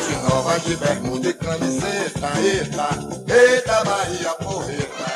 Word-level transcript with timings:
fonte 0.00 0.16
nova 0.22 0.58
de 0.60 0.76
bermuda 0.76 1.28
e 1.28 1.34
camiseta, 1.34 2.28
eita, 2.40 2.88
eita 3.32 3.84
Bahia 3.84 4.34
porreta. 4.34 5.06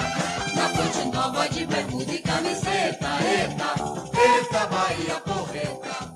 Na 0.55 0.69
fonte 0.69 1.17
nova 1.17 1.49
de 1.49 1.67
bermuda 1.67 2.13
e 2.13 2.19
camiseta, 2.19 3.09
eita, 3.23 3.75
eita 4.21 4.67
Bahia 4.67 5.21
porreta. 5.21 6.15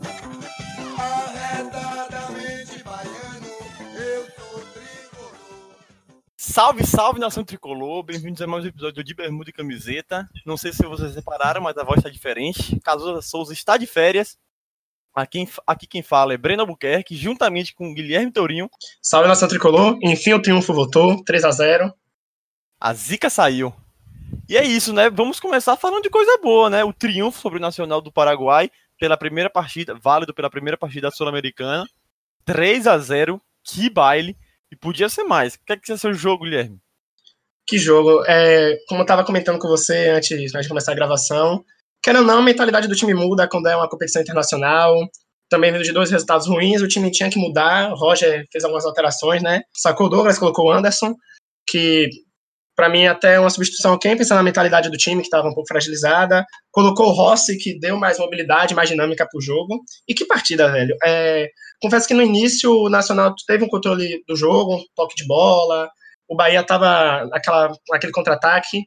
Arredadamente 0.99 2.83
baiano, 2.85 3.47
eu 3.97 4.27
sou 4.37 4.61
tricolor. 4.61 5.35
Salve, 6.37 6.87
salve 6.87 7.21
nação 7.21 7.45
tricolor, 7.45 8.03
bem-vindos 8.03 8.43
a 8.43 8.47
mais 8.47 8.65
um 8.65 8.69
episódio 8.69 9.03
de 9.03 9.15
Bermuda 9.15 9.51
e 9.51 9.53
Camiseta. 9.53 10.29
Não 10.45 10.57
sei 10.57 10.73
se 10.73 10.85
vocês 10.85 11.15
repararam, 11.15 11.63
mas 11.63 11.79
a 11.79 11.85
voz 11.85 11.99
está 11.99 12.11
diferente. 12.11 12.79
Cazuza 12.81 13.23
Souza 13.23 13.53
está 13.53 13.77
de 13.77 13.87
férias. 13.87 14.37
Aqui, 15.15 15.49
aqui 15.67 15.87
quem 15.87 16.03
fala 16.03 16.35
é 16.35 16.37
Breno 16.37 16.63
Albuquerque, 16.63 17.17
juntamente 17.17 17.75
com 17.75 17.93
Guilherme 17.93 18.31
Tourinho. 18.31 18.71
Salve 19.03 19.29
nação 19.29 19.49
tricolor, 19.49 19.99
enfim 20.03 20.33
o 20.33 20.43
triunfo 20.43 20.73
voltou, 20.73 21.23
3 21.25 21.45
a 21.45 21.51
0 21.51 21.93
A 22.81 22.95
zica 22.95 23.29
saiu. 23.29 23.75
E 24.49 24.57
é 24.57 24.65
isso, 24.65 24.93
né? 24.93 25.11
Vamos 25.11 25.41
começar 25.41 25.77
falando 25.77 26.03
de 26.03 26.11
coisa 26.11 26.39
boa, 26.39 26.71
né? 26.71 26.85
O 26.85 26.93
triunfo 26.93 27.41
sobre 27.41 27.59
o 27.59 27.63
Nacional 27.63 28.01
do 28.01 28.13
Paraguai 28.13 28.71
pela 28.99 29.17
primeira 29.17 29.51
partida, 29.51 29.95
válido 29.95 30.35
pela 30.35 30.51
primeira 30.51 30.77
partida 30.77 31.11
sul-americana. 31.11 31.87
3 32.45 32.87
a 32.87 32.99
0 32.99 33.41
que 33.65 33.91
baile. 33.91 34.37
E 34.71 34.77
podia 34.77 35.09
ser 35.09 35.25
mais. 35.25 35.55
O 35.55 35.61
que 35.65 35.73
é 35.73 35.77
que 35.77 35.91
ia 35.91 35.97
ser 35.97 36.09
o 36.09 36.15
jogo, 36.15 36.45
Guilherme? 36.45 36.79
Que 37.67 37.79
jogo. 37.79 38.23
É, 38.27 38.79
como 38.87 39.01
eu 39.01 39.05
estava 39.05 39.25
comentando 39.25 39.59
com 39.59 39.69
você 39.69 40.09
antes, 40.09 40.55
antes 40.55 40.63
de 40.63 40.69
começar 40.69 40.93
a 40.93 40.95
gravação, 40.95 41.65
querendo 42.09 42.23
ou 42.23 42.27
não, 42.27 42.39
a 42.39 42.43
mentalidade 42.43 42.89
do 42.89 42.95
time 42.95 43.13
muda 43.13 43.47
quando 43.47 43.67
é 43.67 43.77
uma 43.77 43.87
competição 43.87 44.23
internacional. 44.23 44.97
Também 45.51 45.71
vindo 45.71 45.85
de 45.85 45.93
dois 45.93 46.11
resultados 46.11 46.47
ruins, 46.47 46.81
o 46.81 46.89
time 46.89 47.11
tinha 47.11 47.29
que 47.29 47.39
mudar. 47.39 47.93
O 47.93 47.97
Roger 47.97 48.47
fez 48.51 48.65
algumas 48.65 48.87
alterações, 48.87 49.43
né? 49.43 49.61
Sacou 49.77 50.09
Douglas, 50.09 50.39
colocou 50.39 50.67
o 50.67 50.73
Anderson, 50.73 51.15
que 51.69 52.09
para 52.75 52.89
mim 52.89 53.07
até 53.07 53.35
é 53.35 53.41
uma 53.41 53.51
substituição 53.51 53.99
quem 53.99 54.17
pensando 54.17 54.39
na 54.39 54.43
mentalidade 54.43 54.89
do 54.89 54.97
time, 54.97 55.21
que 55.21 55.27
estava 55.27 55.49
um 55.49 55.53
pouco 55.53 55.69
fragilizada. 55.69 56.47
Colocou 56.71 57.09
o 57.09 57.13
Rossi, 57.13 57.59
que 57.59 57.79
deu 57.79 57.99
mais 57.99 58.19
mobilidade, 58.19 58.75
mais 58.75 58.89
dinâmica 58.89 59.27
para 59.31 59.39
o 59.39 59.43
jogo. 59.43 59.79
E 60.09 60.15
que 60.15 60.25
partida, 60.25 60.73
velho. 60.73 60.97
É, 61.05 61.47
confesso 61.83 62.09
que 62.09 62.15
no 62.15 62.23
início 62.23 62.73
o 62.73 62.89
Nacional 62.89 63.35
teve 63.47 63.65
um 63.65 63.69
controle 63.69 64.23
do 64.27 64.35
jogo, 64.35 64.77
um 64.77 64.85
toque 64.97 65.15
de 65.15 65.27
bola. 65.27 65.91
O 66.27 66.35
Bahia 66.35 66.61
estava 66.61 67.27
naquela, 67.27 67.71
naquele 67.91 68.13
contra-ataque. 68.13 68.85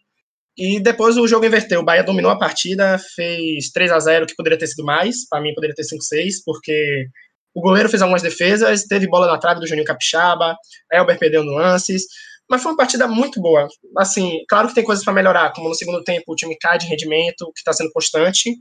E 0.58 0.80
depois 0.80 1.18
o 1.18 1.28
jogo 1.28 1.46
inverteu. 1.46 1.80
O 1.80 1.86
Bahia 1.86 2.04
dominou 2.04 2.32
a 2.32 2.38
partida, 2.38 3.00
fez 3.16 3.70
3 3.72 3.92
a 3.92 4.00
0 4.00 4.26
que 4.26 4.36
poderia 4.36 4.58
ter 4.58 4.68
sido 4.68 4.84
mais. 4.84 5.28
Para 5.30 5.42
mim, 5.42 5.54
poderia 5.54 5.76
ter 5.76 5.84
5-6, 5.84 6.36
porque 6.46 7.08
o 7.54 7.62
goleiro 7.62 7.90
fez 7.90 8.02
algumas 8.02 8.22
defesas, 8.22 8.84
teve 8.84 9.08
bola 9.08 9.28
na 9.28 9.38
trave 9.38 9.60
do 9.60 9.68
Juninho 9.68 9.86
Capixaba, 9.86 10.56
Elber 10.92 11.18
perdeu 11.18 11.44
nuances. 11.44 12.04
Mas 12.50 12.62
foi 12.62 12.72
uma 12.72 12.78
partida 12.78 13.08
muito 13.08 13.42
boa. 13.42 13.68
Assim, 13.98 14.40
claro 14.50 14.68
que 14.68 14.76
tem 14.76 14.84
coisas 14.84 15.06
para 15.06 15.14
melhorar, 15.14 15.54
como 15.54 15.70
no 15.70 15.76
segundo 15.76 16.04
tempo 16.04 16.26
o 16.28 16.36
time 16.36 16.58
cai 16.60 16.78
de 16.78 16.86
rendimento, 16.86 17.46
que 17.54 17.60
está 17.60 17.72
sendo 17.72 17.92
constante. 17.92 18.54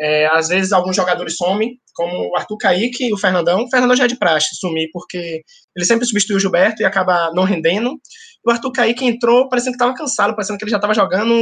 É, 0.00 0.26
às 0.28 0.48
vezes 0.48 0.72
alguns 0.72 0.94
jogadores 0.96 1.36
somem, 1.36 1.76
como 1.94 2.30
o 2.30 2.36
Arthur 2.36 2.56
Kaique 2.56 3.08
e 3.08 3.12
o 3.12 3.18
Fernandão. 3.18 3.64
O 3.64 3.68
Fernandão 3.68 3.96
já 3.96 4.04
é 4.04 4.08
de 4.08 4.16
praxe 4.16 4.54
sumir, 4.54 4.88
porque 4.92 5.42
ele 5.76 5.84
sempre 5.84 6.06
substitui 6.06 6.36
o 6.36 6.40
Gilberto 6.40 6.80
e 6.80 6.86
acaba 6.86 7.30
não 7.34 7.44
rendendo. 7.44 7.98
O 8.48 8.50
Arthur 8.50 8.72
Kaique 8.72 9.04
entrou 9.04 9.46
parecendo 9.46 9.76
que 9.76 9.82
estava 9.82 9.94
cansado, 9.94 10.34
parecendo 10.34 10.58
que 10.58 10.64
ele 10.64 10.70
já 10.70 10.78
estava 10.78 10.94
jogando 10.94 11.34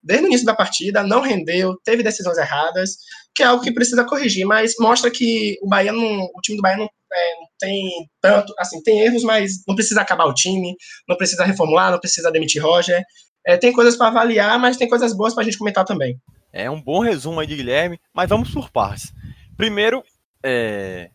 desde 0.00 0.24
o 0.24 0.28
início 0.28 0.46
da 0.46 0.54
partida, 0.54 1.02
não 1.02 1.20
rendeu, 1.20 1.76
teve 1.82 2.04
decisões 2.04 2.38
erradas, 2.38 2.98
que 3.34 3.42
é 3.42 3.46
algo 3.46 3.64
que 3.64 3.72
precisa 3.72 4.04
corrigir, 4.04 4.46
mas 4.46 4.74
mostra 4.78 5.10
que 5.10 5.58
o 5.60 5.68
Bahia 5.68 5.90
não, 5.90 6.22
o 6.22 6.40
time 6.40 6.56
do 6.56 6.62
Bahia 6.62 6.76
não, 6.76 6.84
é, 6.84 7.34
não 7.40 7.48
tem 7.58 7.90
tanto, 8.20 8.54
assim, 8.60 8.80
tem 8.84 9.00
erros, 9.00 9.24
mas 9.24 9.64
não 9.66 9.74
precisa 9.74 10.02
acabar 10.02 10.26
o 10.26 10.34
time, 10.34 10.76
não 11.08 11.16
precisa 11.16 11.42
reformular, 11.42 11.90
não 11.90 11.98
precisa 11.98 12.30
demitir 12.30 12.62
Roger. 12.62 13.02
É, 13.44 13.56
tem 13.56 13.72
coisas 13.72 13.96
para 13.96 14.06
avaliar, 14.06 14.56
mas 14.56 14.76
tem 14.76 14.88
coisas 14.88 15.12
boas 15.16 15.34
para 15.34 15.42
a 15.42 15.44
gente 15.44 15.58
comentar 15.58 15.84
também. 15.84 16.16
É 16.52 16.70
um 16.70 16.80
bom 16.80 17.00
resumo 17.00 17.40
aí 17.40 17.46
de 17.48 17.56
Guilherme, 17.56 17.98
mas 18.14 18.28
vamos 18.28 18.52
por 18.52 18.70
partes. 18.70 19.12
Primeiro, 19.56 20.00
é... 20.44 21.10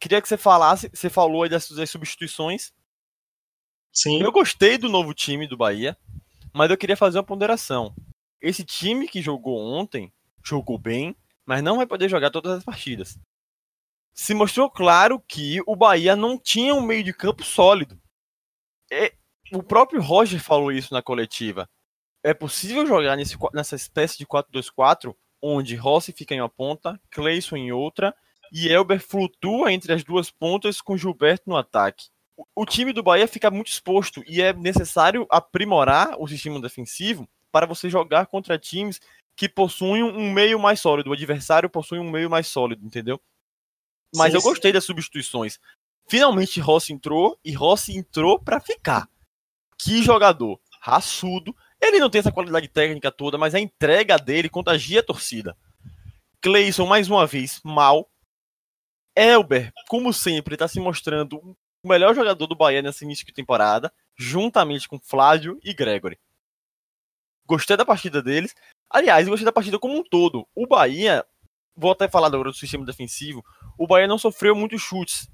queria 0.00 0.20
que 0.20 0.26
você 0.26 0.36
falasse, 0.36 0.90
você 0.92 1.08
falou 1.08 1.44
aí 1.44 1.48
das, 1.48 1.68
das 1.68 1.88
substituições. 1.88 2.72
Sim. 3.94 4.20
Eu 4.20 4.32
gostei 4.32 4.76
do 4.76 4.88
novo 4.88 5.14
time 5.14 5.46
do 5.46 5.56
Bahia, 5.56 5.96
mas 6.52 6.70
eu 6.70 6.76
queria 6.76 6.96
fazer 6.96 7.18
uma 7.18 7.24
ponderação. 7.24 7.94
Esse 8.40 8.64
time 8.64 9.06
que 9.06 9.22
jogou 9.22 9.56
ontem 9.58 10.12
jogou 10.42 10.76
bem, 10.76 11.16
mas 11.46 11.62
não 11.62 11.76
vai 11.76 11.86
poder 11.86 12.08
jogar 12.08 12.30
todas 12.30 12.58
as 12.58 12.64
partidas. 12.64 13.18
Se 14.12 14.34
mostrou 14.34 14.70
claro 14.70 15.20
que 15.20 15.60
o 15.66 15.76
Bahia 15.76 16.14
não 16.14 16.38
tinha 16.38 16.74
um 16.74 16.80
meio 16.80 17.04
de 17.04 17.12
campo 17.12 17.42
sólido. 17.42 17.98
É, 18.90 19.14
o 19.52 19.62
próprio 19.62 20.02
Roger 20.02 20.42
falou 20.42 20.72
isso 20.72 20.92
na 20.92 21.02
coletiva. 21.02 21.68
É 22.22 22.34
possível 22.34 22.86
jogar 22.86 23.16
nesse, 23.16 23.36
nessa 23.52 23.76
espécie 23.76 24.18
de 24.18 24.26
4-2-4, 24.26 25.14
onde 25.42 25.76
Rossi 25.76 26.12
fica 26.12 26.34
em 26.34 26.40
uma 26.40 26.48
ponta, 26.48 27.00
Cleison 27.10 27.56
em 27.56 27.70
outra, 27.70 28.14
e 28.52 28.68
Elber 28.68 29.00
flutua 29.00 29.72
entre 29.72 29.92
as 29.92 30.02
duas 30.02 30.30
pontas 30.30 30.80
com 30.80 30.96
Gilberto 30.96 31.48
no 31.48 31.56
ataque. 31.56 32.06
O, 32.56 32.66
time 32.66 32.92
do 32.92 33.02
Bahia 33.02 33.28
fica 33.28 33.50
muito 33.50 33.68
exposto 33.68 34.22
e 34.26 34.42
é 34.42 34.52
necessário 34.52 35.26
aprimorar 35.30 36.16
o 36.18 36.26
sistema 36.26 36.60
defensivo 36.60 37.28
para 37.52 37.66
você 37.66 37.88
jogar 37.88 38.26
contra 38.26 38.58
times 38.58 39.00
que 39.36 39.48
possuem 39.48 40.02
um 40.02 40.32
meio 40.32 40.58
mais 40.58 40.80
sólido. 40.80 41.10
O 41.10 41.12
adversário 41.12 41.70
possui 41.70 41.98
um 41.98 42.10
meio 42.10 42.28
mais 42.28 42.48
sólido, 42.48 42.84
entendeu? 42.84 43.20
Mas 44.14 44.32
sim, 44.32 44.38
eu 44.38 44.42
gostei 44.42 44.70
sim. 44.70 44.74
das 44.74 44.84
substituições. 44.84 45.60
Finalmente 46.08 46.60
Rossi 46.60 46.92
entrou 46.92 47.38
e 47.44 47.52
Rossi 47.52 47.96
entrou 47.96 48.38
para 48.38 48.60
ficar. 48.60 49.08
Que 49.78 50.02
jogador 50.02 50.60
raçudo. 50.80 51.56
Ele 51.80 51.98
não 51.98 52.10
tem 52.10 52.18
essa 52.18 52.32
qualidade 52.32 52.68
técnica 52.68 53.10
toda, 53.10 53.38
mas 53.38 53.54
a 53.54 53.60
entrega 53.60 54.18
dele 54.18 54.48
contagia 54.48 55.00
a 55.00 55.04
torcida. 55.04 55.56
Cleison, 56.40 56.86
mais 56.86 57.08
uma 57.08 57.26
vez, 57.26 57.60
mal. 57.64 58.10
Elber, 59.16 59.72
como 59.88 60.12
sempre, 60.12 60.56
está 60.56 60.68
se 60.68 60.78
mostrando 60.78 61.56
o 61.84 61.88
melhor 61.88 62.14
jogador 62.14 62.46
do 62.46 62.56
Bahia 62.56 62.80
nesse 62.80 63.04
início 63.04 63.26
de 63.26 63.32
temporada, 63.32 63.92
juntamente 64.16 64.88
com 64.88 64.98
Flávio 64.98 65.60
e 65.62 65.74
Gregory. 65.74 66.18
Gostei 67.46 67.76
da 67.76 67.84
partida 67.84 68.22
deles. 68.22 68.54
Aliás, 68.88 69.28
gostei 69.28 69.44
da 69.44 69.52
partida 69.52 69.78
como 69.78 69.98
um 69.98 70.02
todo. 70.02 70.48
O 70.54 70.66
Bahia, 70.66 71.24
vou 71.76 71.92
até 71.92 72.08
falar 72.08 72.28
agora 72.28 72.50
do 72.50 72.56
sistema 72.56 72.86
defensivo, 72.86 73.44
o 73.78 73.86
Bahia 73.86 74.08
não 74.08 74.16
sofreu 74.16 74.56
muitos 74.56 74.80
chutes 74.80 75.28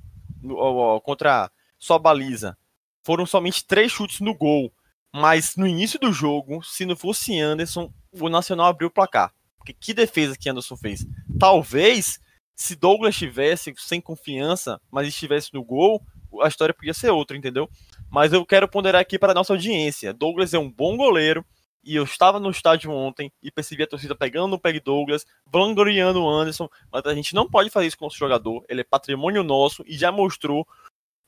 contra 1.05 1.51
sua 1.79 1.99
baliza. 1.99 2.59
Foram 3.05 3.25
somente 3.25 3.65
três 3.65 3.93
chutes 3.93 4.21
no 4.21 4.35
gol. 4.35 4.73
Mas 5.13 5.57
no 5.57 5.67
início 5.67 5.99
do 5.99 6.13
jogo, 6.13 6.63
se 6.63 6.87
não 6.87 6.97
fosse 6.97 7.39
Anderson, 7.39 7.93
o 8.13 8.29
Nacional 8.29 8.67
abriu 8.67 8.89
o 8.89 8.93
placar. 8.93 9.33
Porque 9.57 9.73
que 9.73 9.93
defesa 9.93 10.37
que 10.37 10.49
Anderson 10.49 10.77
fez? 10.77 11.05
Talvez, 11.39 12.21
se 12.55 12.77
Douglas 12.77 13.15
estivesse 13.15 13.75
sem 13.77 14.01
confiança, 14.01 14.81
mas 14.91 15.09
estivesse 15.09 15.53
no 15.53 15.65
gol, 15.65 16.01
a 16.43 16.49
história 16.49 16.75
podia 16.75 16.95
ser 16.95 17.11
outra, 17.11 17.37
entendeu? 17.37 17.69
Mas 18.11 18.33
eu 18.33 18.45
quero 18.45 18.69
ponderar 18.69 19.01
aqui 19.01 19.19
para 19.19 19.33
a 19.33 19.35
nossa 19.35 19.53
audiência. 19.53 20.13
Douglas 20.13 20.55
é 20.55 20.59
um 20.59 20.71
bom 20.71 20.97
goleiro, 20.97 21.45
e 21.83 21.97
eu 21.97 22.05
estava 22.05 22.39
no 22.39 22.51
estádio 22.51 22.91
ontem 22.91 23.33
e 23.43 23.51
percebi 23.51 23.83
a 23.83 23.87
torcida 23.87 24.15
pegando 24.15 24.59
pé 24.59 24.73
de 24.73 24.81
Douglas, 24.81 25.25
vangloriando 25.47 26.23
o 26.23 26.29
Anderson, 26.29 26.69
mas 26.93 27.05
a 27.07 27.15
gente 27.15 27.35
não 27.35 27.49
pode 27.49 27.71
fazer 27.71 27.87
isso 27.87 27.97
com 27.97 28.05
o 28.05 28.09
nosso 28.09 28.19
jogador, 28.19 28.65
ele 28.69 28.83
é 28.83 28.85
patrimônio 28.85 29.43
nosso 29.43 29.83
e 29.87 29.97
já 29.97 30.13
mostrou 30.13 30.67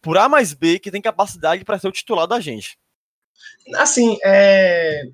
por 0.00 0.18
A 0.18 0.28
mais 0.28 0.52
B 0.52 0.78
que 0.78 0.90
tem 0.90 1.00
capacidade 1.00 1.64
para 1.64 1.78
ser 1.78 1.88
o 1.88 1.92
titular 1.92 2.26
da 2.26 2.40
gente. 2.40 2.76
Assim, 3.76 4.18
é... 4.24 5.04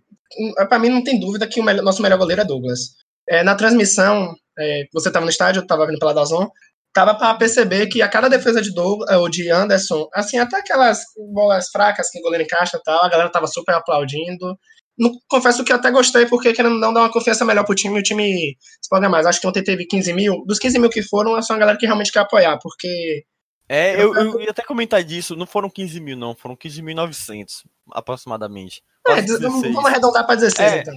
para 0.69 0.79
mim 0.79 0.89
não 0.89 1.05
tem 1.05 1.21
dúvida 1.21 1.47
que 1.47 1.61
o 1.61 1.65
melhor, 1.65 1.85
nosso 1.85 2.03
melhor 2.03 2.19
goleiro 2.19 2.43
é 2.43 2.45
Douglas. 2.45 2.97
É, 3.27 3.43
na 3.43 3.55
transmissão, 3.55 4.35
é, 4.59 4.89
você 4.93 5.09
estava 5.09 5.25
no 5.25 5.31
estádio, 5.31 5.61
eu 5.61 5.63
estava 5.63 5.87
vindo 5.87 5.99
pela 5.99 6.15
Dazon, 6.15 6.49
tava 6.93 7.15
para 7.15 7.35
perceber 7.35 7.87
que 7.87 8.03
a 8.03 8.09
cada 8.09 8.29
defesa 8.29 8.61
de 8.61 8.73
Douglas, 8.73 9.17
ou 9.17 9.29
de 9.29 9.51
Anderson, 9.51 10.09
assim, 10.13 10.39
até 10.39 10.59
aquelas 10.59 11.03
bolas 11.33 11.69
fracas 11.71 12.11
que 12.11 12.19
o 12.19 12.23
goleiro 12.23 12.45
encaixa 12.45 12.77
e 12.77 12.83
tal, 12.83 13.05
a 13.05 13.09
galera 13.09 13.31
tava 13.31 13.47
super 13.47 13.75
aplaudindo. 13.75 14.59
Não, 14.99 15.13
confesso 15.29 15.63
que 15.63 15.73
até 15.73 15.93
gostei, 15.93 16.27
porque 16.27 16.53
querendo 16.53 16.79
não 16.79 16.93
dar 16.93 17.01
uma 17.01 17.13
confiança 17.13 17.45
melhor 17.45 17.65
pro 17.65 17.75
time, 17.75 18.01
o 18.01 18.03
time 18.03 18.57
se 18.83 18.89
pode 18.91 19.07
mais. 19.09 19.27
Acho 19.27 19.41
que 19.41 19.47
ontem 19.47 19.63
teve 19.63 19.87
15 19.87 20.13
mil. 20.13 20.45
Dos 20.45 20.59
15 20.59 20.79
mil 20.79 20.91
que 20.91 21.03
foram, 21.03 21.39
é 21.39 21.43
só 21.43 21.53
uma 21.53 21.61
galera 21.61 21.79
que 21.79 21.87
realmente 21.87 22.11
quer 22.11 22.21
apoiar, 22.21 22.59
porque. 22.61 23.25
É, 23.69 24.03
eu, 24.03 24.15
eu 24.15 24.41
ia 24.41 24.51
até 24.51 24.65
comentar 24.65 25.05
disso, 25.05 25.37
não 25.37 25.47
foram 25.47 25.69
15 25.69 26.01
mil, 26.01 26.17
não, 26.17 26.35
foram 26.35 26.57
15.900, 26.57 27.65
aproximadamente. 27.93 28.83
É, 29.07 29.21
vamos, 29.21 29.63
vamos 29.63 29.85
arredondar 29.85 30.27
para 30.27 30.37
16, 30.37 30.73
é, 30.73 30.79
então. 30.81 30.95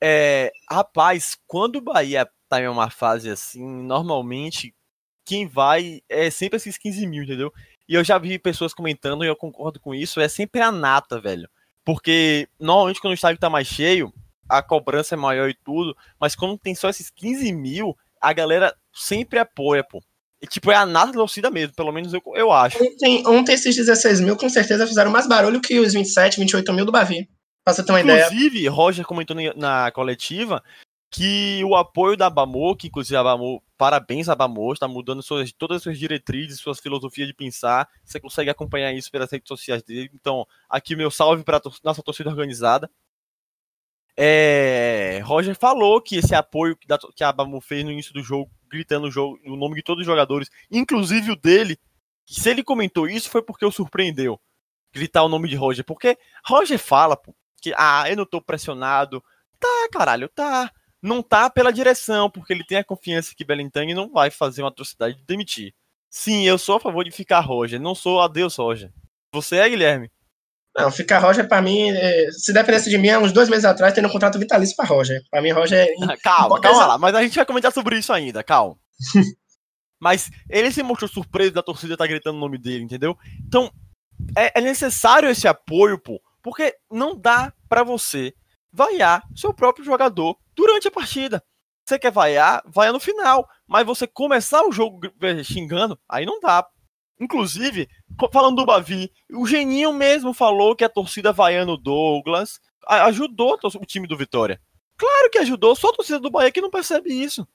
É, 0.00 0.52
rapaz, 0.70 1.36
quando 1.46 1.76
o 1.76 1.80
Bahia 1.80 2.26
tá 2.48 2.60
em 2.60 2.68
uma 2.68 2.90
fase 2.90 3.28
assim, 3.28 3.64
normalmente 3.64 4.72
quem 5.24 5.46
vai 5.46 6.00
é 6.08 6.30
sempre 6.30 6.56
esses 6.56 6.76
15 6.78 7.06
mil, 7.06 7.22
entendeu? 7.22 7.52
E 7.88 7.94
eu 7.94 8.04
já 8.04 8.18
vi 8.18 8.38
pessoas 8.38 8.72
comentando, 8.72 9.24
e 9.24 9.28
eu 9.28 9.36
concordo 9.36 9.80
com 9.80 9.94
isso, 9.94 10.20
é 10.20 10.28
sempre 10.28 10.60
a 10.60 10.72
nata, 10.72 11.20
velho. 11.20 11.48
Porque 11.84 12.48
normalmente 12.58 13.00
quando 13.00 13.12
o 13.12 13.14
estádio 13.14 13.40
tá 13.40 13.50
mais 13.50 13.66
cheio, 13.66 14.12
a 14.48 14.62
cobrança 14.62 15.14
é 15.14 15.18
maior 15.18 15.48
e 15.48 15.54
tudo, 15.64 15.96
mas 16.20 16.34
quando 16.34 16.58
tem 16.58 16.74
só 16.74 16.88
esses 16.88 17.10
15 17.10 17.52
mil, 17.52 17.96
a 18.20 18.32
galera 18.32 18.74
sempre 18.92 19.38
apoia, 19.38 19.82
pô. 19.82 20.02
tipo, 20.48 20.70
é 20.70 20.76
a 20.76 20.86
nata 20.86 21.08
da 21.08 21.18
torcida 21.18 21.50
mesmo, 21.50 21.74
pelo 21.74 21.92
menos 21.92 22.12
eu, 22.12 22.22
eu 22.34 22.52
acho. 22.52 22.82
Ontem, 22.82 23.26
ontem 23.26 23.54
esses 23.54 23.74
16 23.74 24.20
mil 24.20 24.36
com 24.36 24.48
certeza 24.48 24.86
fizeram 24.86 25.10
mais 25.10 25.26
barulho 25.26 25.60
que 25.60 25.78
os 25.80 25.92
27, 25.92 26.38
28 26.38 26.72
mil 26.72 26.84
do 26.84 26.92
Bavi. 26.92 27.28
Pra 27.64 27.72
você 27.72 27.84
ter 27.84 27.92
uma 27.92 28.00
ideia. 28.00 28.26
Inclusive, 28.26 28.68
Roger 28.68 29.06
comentou 29.06 29.36
na 29.56 29.90
coletiva 29.92 30.62
que 31.12 31.62
o 31.64 31.76
apoio 31.76 32.16
da 32.16 32.30
Bamor, 32.30 32.74
que 32.74 32.88
inclusive 32.88 33.14
a 33.16 33.22
Bamor, 33.22 33.60
parabéns 33.76 34.30
a 34.30 34.34
Bamor, 34.34 34.72
está 34.72 34.88
mudando 34.88 35.22
suas, 35.22 35.52
todas 35.52 35.76
as 35.76 35.82
suas 35.82 35.98
diretrizes, 35.98 36.58
suas 36.58 36.80
filosofias 36.80 37.28
de 37.28 37.34
pensar. 37.34 37.86
Você 38.02 38.18
consegue 38.18 38.48
acompanhar 38.48 38.92
isso 38.94 39.10
pelas 39.12 39.30
redes 39.30 39.46
sociais 39.46 39.82
dele. 39.82 40.10
Então, 40.14 40.46
aqui 40.70 40.96
meu 40.96 41.10
salve 41.10 41.44
para 41.44 41.60
nossa 41.84 42.02
torcida 42.02 42.30
organizada. 42.30 42.90
É, 44.16 45.20
Roger 45.24 45.54
falou 45.54 46.00
que 46.00 46.16
esse 46.16 46.34
apoio 46.34 46.76
que, 46.76 46.86
da- 46.86 46.98
que 46.98 47.24
a 47.24 47.32
Bamor 47.32 47.60
fez 47.60 47.84
no 47.84 47.92
início 47.92 48.12
do 48.12 48.22
jogo, 48.22 48.50
gritando 48.70 49.06
o, 49.06 49.10
jogo, 49.10 49.38
o 49.46 49.56
nome 49.56 49.76
de 49.76 49.82
todos 49.82 50.00
os 50.02 50.06
jogadores, 50.06 50.50
inclusive 50.70 51.30
o 51.30 51.36
dele, 51.36 51.78
se 52.26 52.48
ele 52.48 52.62
comentou 52.62 53.06
isso 53.08 53.28
foi 53.30 53.42
porque 53.42 53.64
o 53.66 53.70
surpreendeu. 53.70 54.40
Gritar 54.94 55.22
o 55.24 55.28
nome 55.28 55.48
de 55.48 55.56
Roger. 55.56 55.84
Porque 55.84 56.18
Roger 56.44 56.78
fala, 56.78 57.16
pô, 57.16 57.34
que 57.60 57.72
ah, 57.76 58.04
eu 58.08 58.16
não 58.16 58.26
tô 58.26 58.40
pressionado. 58.40 59.22
Tá, 59.58 59.88
caralho, 59.92 60.28
tá. 60.28 60.70
Não 61.02 61.20
tá 61.20 61.50
pela 61.50 61.72
direção, 61.72 62.30
porque 62.30 62.52
ele 62.52 62.64
tem 62.64 62.78
a 62.78 62.84
confiança 62.84 63.34
que 63.36 63.44
Belintang 63.44 63.92
não 63.92 64.08
vai 64.08 64.30
fazer 64.30 64.62
uma 64.62 64.68
atrocidade 64.68 65.16
de 65.16 65.24
demitir. 65.24 65.74
Sim, 66.08 66.46
eu 66.46 66.56
sou 66.58 66.76
a 66.76 66.80
favor 66.80 67.04
de 67.04 67.10
ficar 67.10 67.40
Roger, 67.40 67.80
não 67.80 67.94
sou 67.94 68.20
adeus 68.20 68.56
Roger. 68.56 68.92
Você 69.34 69.56
é, 69.56 69.68
Guilherme? 69.68 70.10
Não, 70.76 70.90
ficar 70.90 71.18
Roger 71.18 71.48
pra 71.48 71.60
mim, 71.60 71.90
é, 71.90 72.30
se 72.30 72.52
dependesse 72.52 72.88
de 72.88 72.96
mim, 72.96 73.08
há 73.08 73.18
uns 73.18 73.32
dois 73.32 73.48
meses 73.48 73.64
atrás, 73.64 73.92
tendo 73.92 74.08
um 74.08 74.12
contrato 74.12 74.38
vitalício 74.38 74.76
pra 74.76 74.86
Roger. 74.86 75.22
Pra 75.30 75.42
mim, 75.42 75.50
Roger 75.50 75.78
é. 75.78 76.16
Calma, 76.22 76.60
calma 76.60 76.86
lá, 76.86 76.98
mas 76.98 77.14
a 77.14 77.22
gente 77.22 77.34
vai 77.34 77.44
comentar 77.44 77.72
sobre 77.72 77.98
isso 77.98 78.12
ainda, 78.12 78.42
calma. 78.42 78.76
mas 80.00 80.30
ele 80.48 80.70
se 80.70 80.82
mostrou 80.82 81.08
surpreso 81.08 81.52
da 81.52 81.62
torcida 81.62 81.94
estar 81.94 82.06
gritando 82.06 82.36
o 82.36 82.40
nome 82.40 82.58
dele, 82.58 82.84
entendeu? 82.84 83.16
Então, 83.46 83.70
é, 84.36 84.58
é 84.58 84.60
necessário 84.60 85.28
esse 85.28 85.48
apoio, 85.48 85.98
pô, 85.98 86.20
porque 86.42 86.74
não 86.90 87.18
dá 87.18 87.52
pra 87.68 87.82
você 87.82 88.34
vaiar 88.72 89.22
seu 89.34 89.52
próprio 89.52 89.84
jogador 89.84 90.36
durante 90.54 90.88
a 90.88 90.90
partida. 90.90 91.42
Você 91.84 91.98
quer 91.98 92.12
vaiar, 92.12 92.62
vaia 92.66 92.92
no 92.92 93.00
final. 93.00 93.48
Mas 93.66 93.86
você 93.86 94.06
começar 94.06 94.62
o 94.66 94.72
jogo 94.72 95.00
xingando, 95.44 95.98
aí 96.08 96.24
não 96.24 96.40
dá. 96.40 96.66
Inclusive, 97.20 97.88
falando 98.32 98.56
do 98.56 98.66
Bavi, 98.66 99.10
o 99.32 99.46
Geninho 99.46 99.92
mesmo 99.92 100.32
falou 100.34 100.74
que 100.74 100.84
a 100.84 100.88
torcida 100.88 101.32
vaiando 101.32 101.76
Douglas 101.76 102.58
ajudou 102.86 103.58
o 103.62 103.86
time 103.86 104.08
do 104.08 104.16
Vitória. 104.16 104.60
Claro 104.96 105.30
que 105.30 105.38
ajudou, 105.38 105.74
só 105.74 105.88
a 105.88 105.92
torcida 105.92 106.18
do 106.18 106.30
Bahia 106.30 106.50
que 106.50 106.60
não 106.60 106.70
percebe 106.70 107.10
isso. 107.12 107.46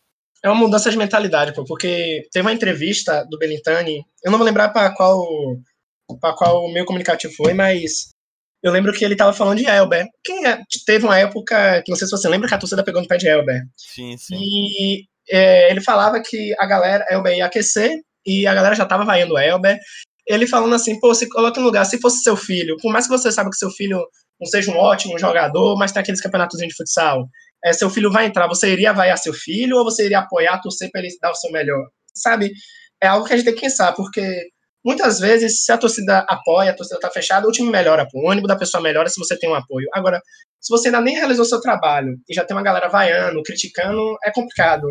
É 0.43 0.49
uma 0.49 0.59
mudança 0.59 0.89
de 0.89 0.97
mentalidade, 0.97 1.53
pô, 1.53 1.65
porque 1.65 2.27
teve 2.31 2.45
uma 2.45 2.53
entrevista 2.53 3.25
do 3.25 3.37
Belintani, 3.37 4.05
eu 4.23 4.31
não 4.31 4.37
vou 4.37 4.45
lembrar 4.45 4.69
pra 4.69 4.93
qual, 4.95 5.25
pra 6.21 6.33
qual 6.33 6.63
o 6.63 6.71
meu 6.71 6.85
comunicativo 6.85 7.33
foi, 7.33 7.53
mas 7.53 8.09
eu 8.63 8.71
lembro 8.71 8.93
que 8.93 9.03
ele 9.05 9.15
tava 9.15 9.33
falando 9.33 9.57
de 9.57 9.65
Elber. 9.65 10.05
Que 10.23 10.45
é- 10.45 10.59
teve 10.85 11.05
uma 11.05 11.17
época, 11.17 11.81
que 11.83 11.91
não 11.91 11.97
sei 11.97 12.07
se 12.07 12.11
você 12.11 12.27
lembra, 12.27 12.47
que 12.47 12.53
a 12.55 12.57
torcida 12.57 12.83
pegou 12.83 13.01
no 13.01 13.07
pé 13.07 13.17
de 13.17 13.27
Elber. 13.27 13.61
Sim, 13.75 14.17
sim. 14.17 14.35
E 14.35 15.05
é, 15.29 15.69
ele 15.71 15.81
falava 15.81 16.21
que 16.21 16.55
a 16.59 16.65
galera, 16.65 17.05
Elber 17.09 17.37
ia 17.37 17.45
aquecer, 17.45 17.91
e 18.25 18.45
a 18.45 18.53
galera 18.53 18.75
já 18.75 18.85
tava 18.85 19.05
vaiando 19.05 19.37
Elber. 19.37 19.77
Ele 20.27 20.45
falando 20.45 20.75
assim, 20.75 20.99
pô, 20.99 21.13
se 21.13 21.29
coloca 21.29 21.59
no 21.59 21.65
lugar, 21.65 21.85
se 21.85 21.99
fosse 22.01 22.21
seu 22.21 22.35
filho, 22.35 22.75
por 22.81 22.91
mais 22.91 23.05
que 23.05 23.11
você 23.11 23.31
saiba 23.31 23.49
que 23.49 23.57
seu 23.57 23.71
filho 23.71 24.05
não 24.39 24.47
seja 24.47 24.71
um 24.71 24.77
ótimo 24.77 25.17
jogador, 25.17 25.77
mas 25.77 25.91
tem 25.91 26.01
aqueles 26.01 26.21
campeonatos 26.21 26.59
de 26.59 26.75
futsal, 26.75 27.27
é, 27.63 27.71
seu 27.73 27.89
filho 27.89 28.11
vai 28.11 28.25
entrar, 28.25 28.47
você 28.47 28.71
iria 28.71 28.93
vaiar 28.93 29.17
seu 29.17 29.33
filho 29.33 29.77
ou 29.77 29.83
você 29.83 30.05
iria 30.05 30.19
apoiar, 30.19 30.59
torcer 30.61 30.89
para 30.91 31.01
ele 31.01 31.09
dar 31.21 31.31
o 31.31 31.35
seu 31.35 31.51
melhor? 31.51 31.87
Sabe? 32.13 32.51
É 33.01 33.07
algo 33.07 33.25
que 33.25 33.33
a 33.33 33.37
gente 33.37 33.45
tem 33.45 33.55
que 33.55 33.61
pensar, 33.61 33.93
porque 33.93 34.49
muitas 34.83 35.19
vezes, 35.19 35.63
se 35.63 35.71
a 35.71 35.77
torcida 35.77 36.25
apoia, 36.27 36.71
a 36.71 36.75
torcida 36.75 36.99
tá 36.99 37.09
fechada, 37.09 37.47
o 37.47 37.51
time 37.51 37.69
melhora, 37.69 38.07
pô. 38.09 38.21
o 38.25 38.31
ânimo 38.31 38.47
da 38.47 38.55
pessoa 38.55 38.81
melhora 38.81 39.09
se 39.09 39.19
você 39.19 39.37
tem 39.37 39.49
um 39.49 39.55
apoio. 39.55 39.87
Agora, 39.93 40.21
se 40.59 40.69
você 40.69 40.87
ainda 40.87 41.01
nem 41.01 41.15
realizou 41.15 41.45
seu 41.45 41.61
trabalho 41.61 42.17
e 42.27 42.33
já 42.33 42.43
tem 42.43 42.55
uma 42.55 42.63
galera 42.63 42.89
vaiando, 42.89 43.43
criticando, 43.43 44.17
é 44.23 44.31
complicado. 44.31 44.87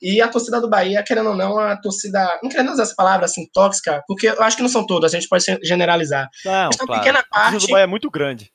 E 0.00 0.20
a 0.20 0.28
torcida 0.28 0.60
do 0.60 0.68
Bahia, 0.68 1.02
querendo 1.02 1.30
ou 1.30 1.36
não, 1.36 1.58
a 1.58 1.76
torcida. 1.76 2.38
Não 2.42 2.50
querendo 2.50 2.72
usar 2.72 2.82
essa 2.82 2.94
palavra 2.94 3.24
assim, 3.24 3.48
tóxica, 3.52 4.02
porque 4.06 4.28
eu 4.28 4.42
acho 4.42 4.56
que 4.56 4.62
não 4.62 4.68
são 4.68 4.86
todas, 4.86 5.14
a 5.14 5.18
gente 5.18 5.28
pode 5.28 5.44
generalizar. 5.62 6.28
Não, 6.44 6.52
Mas 6.66 6.78
é 6.78 6.82
uma 6.82 6.86
claro. 6.86 7.00
pequena 7.02 7.18
A 7.20 7.22
torcida 7.22 7.50
parte. 7.50 7.66
do 7.66 7.72
Bahia 7.72 7.84
é 7.84 7.86
muito 7.86 8.10
grande. 8.10 8.52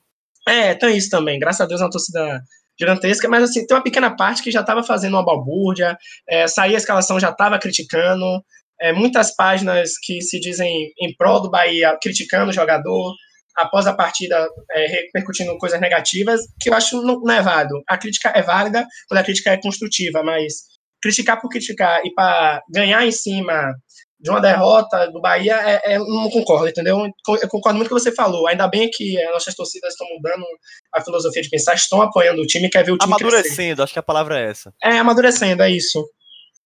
É, 0.47 0.73
tem 0.75 0.95
isso 0.95 1.09
também. 1.09 1.39
Graças 1.39 1.61
a 1.61 1.65
Deus 1.65 1.81
é 1.81 1.83
uma 1.83 1.91
torcida 1.91 2.41
gigantesca, 2.79 3.27
mas 3.27 3.43
assim, 3.43 3.65
tem 3.65 3.75
uma 3.75 3.83
pequena 3.83 4.15
parte 4.15 4.41
que 4.41 4.51
já 4.51 4.61
estava 4.61 4.81
fazendo 4.83 5.15
uma 5.15 5.25
balbúrdia, 5.25 5.97
é, 6.27 6.47
sair 6.47 6.75
a 6.75 6.77
escalação 6.77 7.19
já 7.19 7.29
estava 7.29 7.59
criticando, 7.59 8.41
é, 8.81 8.93
muitas 8.93 9.35
páginas 9.35 9.93
que 10.01 10.21
se 10.21 10.39
dizem 10.39 10.91
em 10.99 11.15
prol 11.15 11.41
do 11.41 11.49
Bahia 11.49 11.97
criticando 12.01 12.49
o 12.49 12.53
jogador, 12.53 13.13
após 13.55 13.87
a 13.87 13.93
partida 13.93 14.47
é, 14.71 14.87
repercutindo 14.87 15.57
coisas 15.57 15.79
negativas, 15.79 16.41
que 16.59 16.69
eu 16.69 16.73
acho 16.73 17.01
não, 17.01 17.19
não 17.19 17.33
é 17.33 17.41
válido. 17.41 17.81
A 17.87 17.97
crítica 17.97 18.31
é 18.33 18.41
válida 18.41 18.85
quando 19.07 19.19
a 19.19 19.23
crítica 19.23 19.51
é 19.51 19.61
construtiva, 19.61 20.23
mas 20.23 20.63
criticar 21.01 21.39
por 21.39 21.49
criticar 21.49 22.01
e 22.05 22.13
para 22.13 22.61
ganhar 22.73 23.05
em 23.05 23.11
cima 23.11 23.73
de 24.19 24.29
uma 24.29 24.41
derrota 24.41 25.09
do 25.11 25.21
Bahia, 25.21 25.55
é, 25.55 25.93
é, 25.93 25.97
eu 25.97 26.05
não 26.05 26.29
concordo, 26.29 26.67
entendeu? 26.67 26.97
Eu 27.41 27.47
concordo 27.47 27.77
muito 27.77 27.89
com 27.89 27.95
o 27.95 27.97
que 27.97 28.03
você 28.03 28.13
falou. 28.13 28.47
Ainda 28.47 28.67
bem 28.67 28.89
que 28.91 29.17
as 29.23 29.31
nossas 29.31 29.55
torcidas 29.55 29.93
estão 29.93 30.05
mudando 30.13 30.45
a 30.93 31.01
filosofia 31.01 31.41
de 31.41 31.49
pensar, 31.49 31.73
estão 31.75 32.01
apoiando 32.01 32.41
o 32.41 32.45
time, 32.45 32.69
quer 32.69 32.83
ver 32.83 32.91
o 32.91 32.97
time 32.97 33.15
crescer. 33.15 33.35
Amadurecendo, 33.35 33.83
acho 33.83 33.93
que 33.93 33.99
a 33.99 34.03
palavra 34.03 34.37
é 34.37 34.49
essa. 34.49 34.73
É, 34.83 34.97
amadurecendo, 34.97 35.63
é 35.63 35.71
isso. 35.71 36.05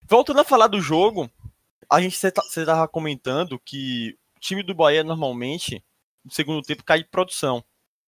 Voltando 0.09 0.39
a 0.41 0.43
falar 0.43 0.67
do 0.67 0.81
jogo, 0.81 1.29
a 1.89 2.01
gente 2.01 2.17
você 2.17 2.27
estava 2.27 2.87
comentando 2.87 3.59
que 3.59 4.17
o 4.35 4.39
time 4.39 4.63
do 4.63 4.75
Bahia 4.75 5.03
normalmente 5.03 5.83
no 6.23 6.31
segundo 6.31 6.61
tempo 6.61 6.83
cai 6.83 6.99
de 6.99 7.09
produção. 7.09 7.63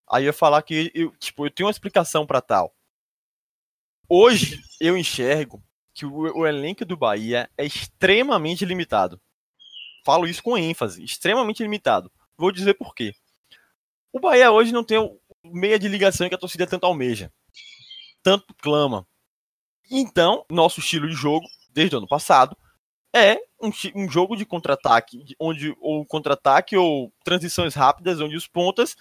Aí 0.09 0.23
eu 0.23 0.27
ia 0.27 0.33
falar 0.33 0.61
que 0.61 0.91
eu, 0.93 1.11
tipo, 1.17 1.45
eu 1.45 1.51
tenho 1.51 1.67
uma 1.67 1.71
explicação 1.71 2.25
para 2.25 2.41
tal. 2.41 2.73
Hoje 4.07 4.61
eu 4.79 4.95
enxergo 4.97 5.63
que 5.93 6.05
o, 6.05 6.39
o 6.39 6.45
elenco 6.45 6.85
do 6.85 6.95
Bahia 6.95 7.49
é 7.57 7.65
extremamente 7.65 8.65
limitado. 8.65 9.19
Falo 10.05 10.27
isso 10.27 10.43
com 10.43 10.57
ênfase, 10.57 11.03
extremamente 11.03 11.63
limitado. 11.63 12.11
Vou 12.37 12.51
dizer 12.51 12.75
por 12.75 12.93
quê. 12.93 13.13
O 14.13 14.19
Bahia 14.19 14.51
hoje 14.51 14.71
não 14.71 14.83
tem 14.83 14.97
o 14.99 15.19
meia 15.43 15.79
de 15.79 15.87
ligação 15.87 16.29
que 16.29 16.35
a 16.35 16.37
torcida 16.37 16.67
tanto 16.67 16.85
almeja, 16.85 17.31
tanto 18.21 18.53
clama. 18.55 19.07
Então, 19.89 20.45
nosso 20.49 20.79
estilo 20.79 21.07
de 21.07 21.15
jogo, 21.15 21.45
desde 21.69 21.95
o 21.95 21.97
ano 21.99 22.07
passado, 22.07 22.57
é 23.15 23.39
um, 23.61 23.71
um 23.95 24.11
jogo 24.11 24.35
de 24.35 24.45
contra-ataque, 24.45 25.23
onde 25.39 25.73
ou 25.79 26.05
contra-ataque 26.05 26.75
ou 26.75 27.13
transições 27.23 27.73
rápidas, 27.73 28.19
onde 28.19 28.35
os 28.35 28.45
pontas 28.45 28.95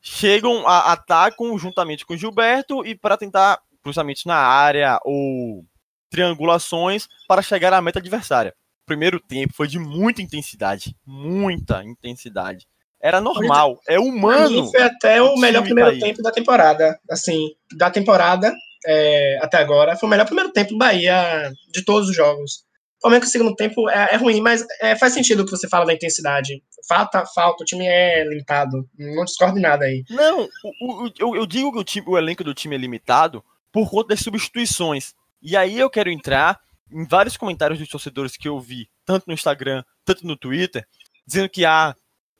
chegam 0.00 0.66
a 0.68 0.92
atacam 0.92 1.58
juntamente 1.58 2.06
com 2.06 2.14
o 2.14 2.16
Gilberto 2.16 2.86
e 2.86 2.94
para 2.94 3.16
tentar 3.16 3.60
cruzamentos 3.82 4.24
na 4.24 4.36
área 4.36 5.00
ou 5.04 5.64
triangulações 6.08 7.08
para 7.26 7.42
chegar 7.42 7.72
à 7.72 7.82
meta 7.82 7.98
adversária. 7.98 8.54
O 8.84 8.86
primeiro 8.86 9.18
tempo 9.18 9.52
foi 9.52 9.66
de 9.66 9.80
muita 9.80 10.22
intensidade, 10.22 10.94
muita 11.04 11.82
intensidade. 11.82 12.68
Era 13.00 13.20
normal, 13.20 13.80
é 13.88 13.98
humano. 13.98 14.70
foi 14.70 14.82
até 14.82 15.20
o, 15.20 15.36
melhor 15.36 15.64
primeiro 15.64 15.90
cair. 15.90 16.00
tempo 16.00 16.22
da 16.22 16.30
temporada. 16.30 16.98
Assim, 17.10 17.50
da 17.76 17.90
temporada 17.90 18.52
é, 18.86 19.38
até 19.42 19.58
agora, 19.58 19.96
foi 19.96 20.06
o 20.06 20.10
melhor 20.10 20.24
primeiro 20.24 20.52
tempo 20.52 20.70
do 20.70 20.78
Bahia 20.78 21.52
de 21.72 21.84
todos 21.84 22.08
os 22.08 22.14
jogos. 22.14 22.65
O 23.04 23.08
momento 23.08 23.22
que 23.22 23.28
o 23.28 23.30
segundo 23.30 23.54
tempo 23.54 23.88
é, 23.90 24.14
é 24.14 24.16
ruim, 24.16 24.40
mas 24.40 24.64
é, 24.80 24.96
faz 24.96 25.12
sentido 25.12 25.40
o 25.40 25.44
que 25.44 25.50
você 25.50 25.68
fala 25.68 25.84
da 25.86 25.92
intensidade. 25.94 26.62
Falta, 26.88 27.24
falta, 27.26 27.62
o 27.62 27.66
time 27.66 27.86
é 27.86 28.24
limitado. 28.24 28.88
Não 28.98 29.24
discordo 29.24 29.60
nada 29.60 29.84
aí. 29.84 30.02
Não, 30.10 30.48
o- 30.80 31.04
o- 31.06 31.12
eu, 31.18 31.36
eu 31.36 31.46
digo 31.46 31.70
que 31.72 31.78
o, 31.78 31.84
time- 31.84 32.06
o 32.08 32.16
elenco 32.18 32.42
do 32.42 32.54
time 32.54 32.74
é 32.74 32.78
limitado 32.78 33.44
por 33.70 33.88
conta 33.90 34.08
das 34.08 34.20
substituições. 34.20 35.14
E 35.42 35.56
aí 35.56 35.78
eu 35.78 35.90
quero 35.90 36.10
entrar 36.10 36.58
em 36.90 37.04
vários 37.06 37.36
comentários 37.36 37.78
dos 37.78 37.88
torcedores 37.88 38.36
que 38.36 38.48
eu 38.48 38.58
vi, 38.58 38.88
tanto 39.04 39.24
no 39.26 39.34
Instagram, 39.34 39.84
tanto 40.04 40.26
no 40.26 40.36
Twitter, 40.36 40.86
dizendo 41.26 41.48
que 41.50 41.64
ah, 41.64 41.94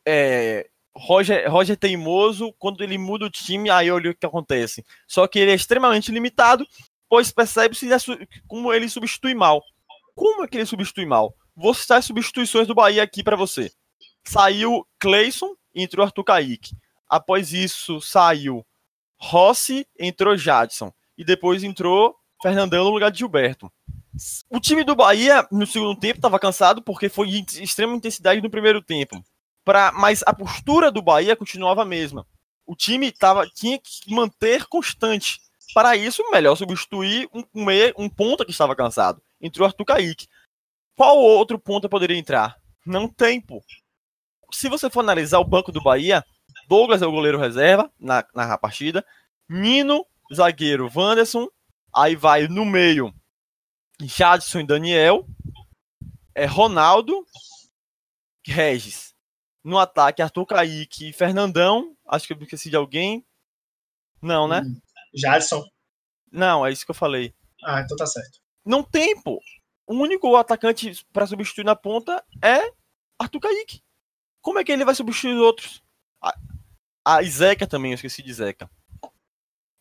é, 0.07 0.67
Roger, 0.95 1.51
Roger 1.51 1.75
é 1.75 1.77
teimoso, 1.77 2.53
quando 2.59 2.83
ele 2.83 2.97
muda 2.97 3.27
o 3.27 3.31
time, 3.31 3.69
aí 3.69 3.91
olha 3.91 4.11
o 4.11 4.15
que 4.15 4.25
acontece. 4.25 4.85
Só 5.07 5.27
que 5.27 5.39
ele 5.39 5.51
é 5.51 5.55
extremamente 5.55 6.11
limitado, 6.11 6.67
pois 7.09 7.31
percebe-se 7.31 7.93
a 7.93 7.99
como 8.49 8.73
ele 8.73 8.89
substitui 8.89 9.35
mal. 9.35 9.63
Como 10.17 10.43
é 10.43 10.49
que 10.49 10.57
ele 10.57 10.67
substitui 10.67 11.05
mal? 11.05 11.37
Vou 11.55 11.75
citar 11.75 11.99
as 11.99 12.07
substituições 12.07 12.67
do 12.67 12.75
Bahia 12.75 13.03
aqui 13.03 13.23
para 13.23 13.37
você. 13.37 13.71
Saiu 14.25 14.85
Cleison 14.99 15.55
entrou 15.75 16.05
Arthur 16.05 16.25
Kaique. 16.25 16.75
Após 17.09 17.53
isso, 17.53 18.01
saiu 18.01 18.67
Rossi, 19.19 19.87
entrou 19.99 20.37
Jadson. 20.37 20.91
E 21.17 21.25
depois 21.25 21.63
entrou 21.63 22.17
Fernandão 22.43 22.85
no 22.85 22.91
lugar 22.91 23.11
de 23.11 23.19
Gilberto. 23.19 23.71
O 24.49 24.59
time 24.59 24.83
do 24.83 24.97
Bahia, 24.97 25.47
no 25.53 25.67
segundo 25.67 25.99
tempo, 26.01 26.17
estava 26.17 26.39
cansado 26.39 26.83
porque 26.83 27.09
foi 27.09 27.29
de 27.29 27.63
extrema 27.63 27.95
intensidade 27.95 28.41
no 28.41 28.51
primeiro 28.51 28.83
tempo. 28.83 29.23
Pra, 29.65 29.93
mas 29.93 30.23
a 30.27 30.33
postura 30.33 30.91
do 30.91 31.03
Bahia 31.03 31.37
continuava 31.37 31.83
a 31.83 31.87
mesma. 31.87 32.27
O 32.67 32.75
time 32.75 33.13
tava, 33.13 33.47
tinha 33.47 33.79
que 33.79 34.13
manter 34.15 34.65
constante. 34.67 35.41
Para 35.75 35.95
isso, 35.95 36.23
melhor 36.31 36.57
substituir 36.57 37.29
um, 37.35 37.45
um 37.99 38.09
ponta 38.09 38.45
que 38.45 38.51
estava 38.51 38.75
cansado. 38.75 39.21
Entrou 39.41 39.67
Arthur 39.67 39.85
Kaique. 39.85 40.29
Qual 40.97 41.19
outro 41.19 41.59
ponto 41.59 41.89
poderia 41.89 42.17
entrar? 42.17 42.59
Não 42.85 43.09
tem, 43.09 43.41
pô. 43.41 43.63
Se 44.53 44.69
você 44.69 44.89
for 44.89 45.01
analisar 45.01 45.39
o 45.39 45.45
banco 45.45 45.71
do 45.71 45.83
Bahia, 45.83 46.25
Douglas 46.69 47.03
é 47.03 47.07
o 47.07 47.11
goleiro 47.11 47.39
reserva 47.39 47.93
na, 47.99 48.27
na 48.35 48.57
partida. 48.57 49.05
Nino, 49.49 50.07
zagueiro 50.33 50.91
Wanderson. 50.95 51.49
Aí 51.95 52.17
vai 52.17 52.47
no 52.49 52.65
meio 52.65 53.15
Jadson 54.01 54.61
e 54.61 54.67
Daniel. 54.67 55.27
É 56.35 56.45
Ronaldo, 56.45 57.27
Regis. 58.47 59.15
No 59.65 59.79
ataque, 59.79 60.23
Arthur 60.23 60.47
Kaique 60.47 61.09
e 61.09 61.13
Fernandão. 61.13 61.97
Acho 62.07 62.27
que 62.27 62.33
eu 62.33 62.43
esqueci 62.43 62.71
de 62.71 62.77
alguém. 62.77 63.27
Não, 64.23 64.47
né? 64.47 64.63
Jadson. 65.15 65.65
Não, 66.31 66.65
é 66.65 66.71
isso 66.71 66.85
que 66.85 66.91
eu 66.91 66.95
falei. 66.95 67.35
Ah, 67.65 67.81
então 67.81 67.97
tá 67.97 68.07
certo. 68.07 68.39
Não 68.67 68.83
tem, 68.83 69.19
pô. 69.23 69.41
O 69.87 69.95
único 69.95 70.35
atacante 70.35 71.07
para 71.13 71.27
substituir 71.27 71.65
na 71.65 71.77
ponta 71.77 72.23
é 72.43 72.73
Arthur 73.17 73.41
Kaique. 73.41 73.81
Como 74.43 74.59
é 74.59 74.65
que 74.65 74.73
ele 74.73 74.85
vai 74.85 74.95
substituir 74.95 75.35
os 75.35 75.41
outros? 75.41 75.83
A, 76.21 76.35
a 77.05 77.23
Zeca 77.23 77.67
também, 77.67 77.93
eu 77.93 77.95
esqueci 77.95 78.23
de 78.23 78.33
Zeca. 78.35 78.69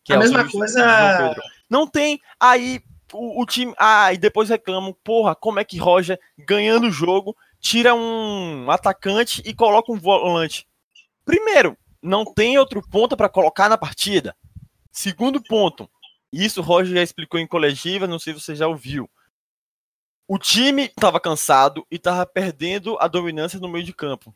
Que 0.03 0.13
a 0.13 0.17
é 0.17 0.19
mesma 0.19 0.49
coisa. 0.49 1.35
Não 1.67 1.87
tem. 1.87 2.21
Aí 2.39 2.79
o, 3.11 3.41
o, 3.41 3.45
time. 3.45 3.73
Ah, 3.79 4.13
e 4.13 4.17
depois 4.17 4.49
reclamam, 4.49 4.95
porra, 5.03 5.35
como 5.35 5.59
é 5.59 5.63
que 5.63 5.77
Roger, 5.77 6.19
ganhando 6.37 6.87
o 6.87 6.91
jogo, 6.91 7.35
tira 7.59 7.95
um 7.95 8.69
atacante 8.69 9.41
e 9.43 9.53
coloca 9.53 9.91
um 9.91 9.99
volante? 9.99 10.67
Primeiro, 11.25 11.75
não 12.01 12.23
tem 12.23 12.59
outro 12.59 12.87
ponto 12.87 13.17
para 13.17 13.29
colocar 13.29 13.67
na 13.67 13.77
partida. 13.79 14.35
Segundo 14.91 15.41
ponto, 15.41 15.89
isso 16.31 16.61
o 16.61 16.63
Roger 16.63 16.95
já 16.95 17.03
explicou 17.03 17.39
em 17.39 17.47
coletiva, 17.47 18.07
não 18.07 18.19
sei 18.19 18.33
se 18.33 18.41
você 18.41 18.55
já 18.55 18.67
ouviu. 18.67 19.09
O 20.27 20.39
time 20.39 20.85
estava 20.85 21.19
cansado 21.19 21.85
e 21.91 21.95
estava 21.97 22.25
perdendo 22.25 22.97
a 22.99 23.07
dominância 23.07 23.59
no 23.59 23.69
meio 23.69 23.85
de 23.85 23.93
campo. 23.93 24.35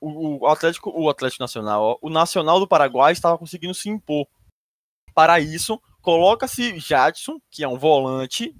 O, 0.00 0.44
o 0.44 0.46
Atlético, 0.46 0.90
o 0.90 1.08
Atlético 1.08 1.42
Nacional, 1.42 1.82
ó, 1.82 1.98
o 2.02 2.10
Nacional 2.10 2.60
do 2.60 2.68
Paraguai 2.68 3.12
estava 3.12 3.38
conseguindo 3.38 3.72
se 3.72 3.88
impor. 3.88 4.26
Para 5.14 5.40
isso, 5.40 5.80
coloca-se 6.02 6.78
Jadson, 6.78 7.40
que 7.50 7.64
é 7.64 7.68
um 7.68 7.78
volante, 7.78 8.54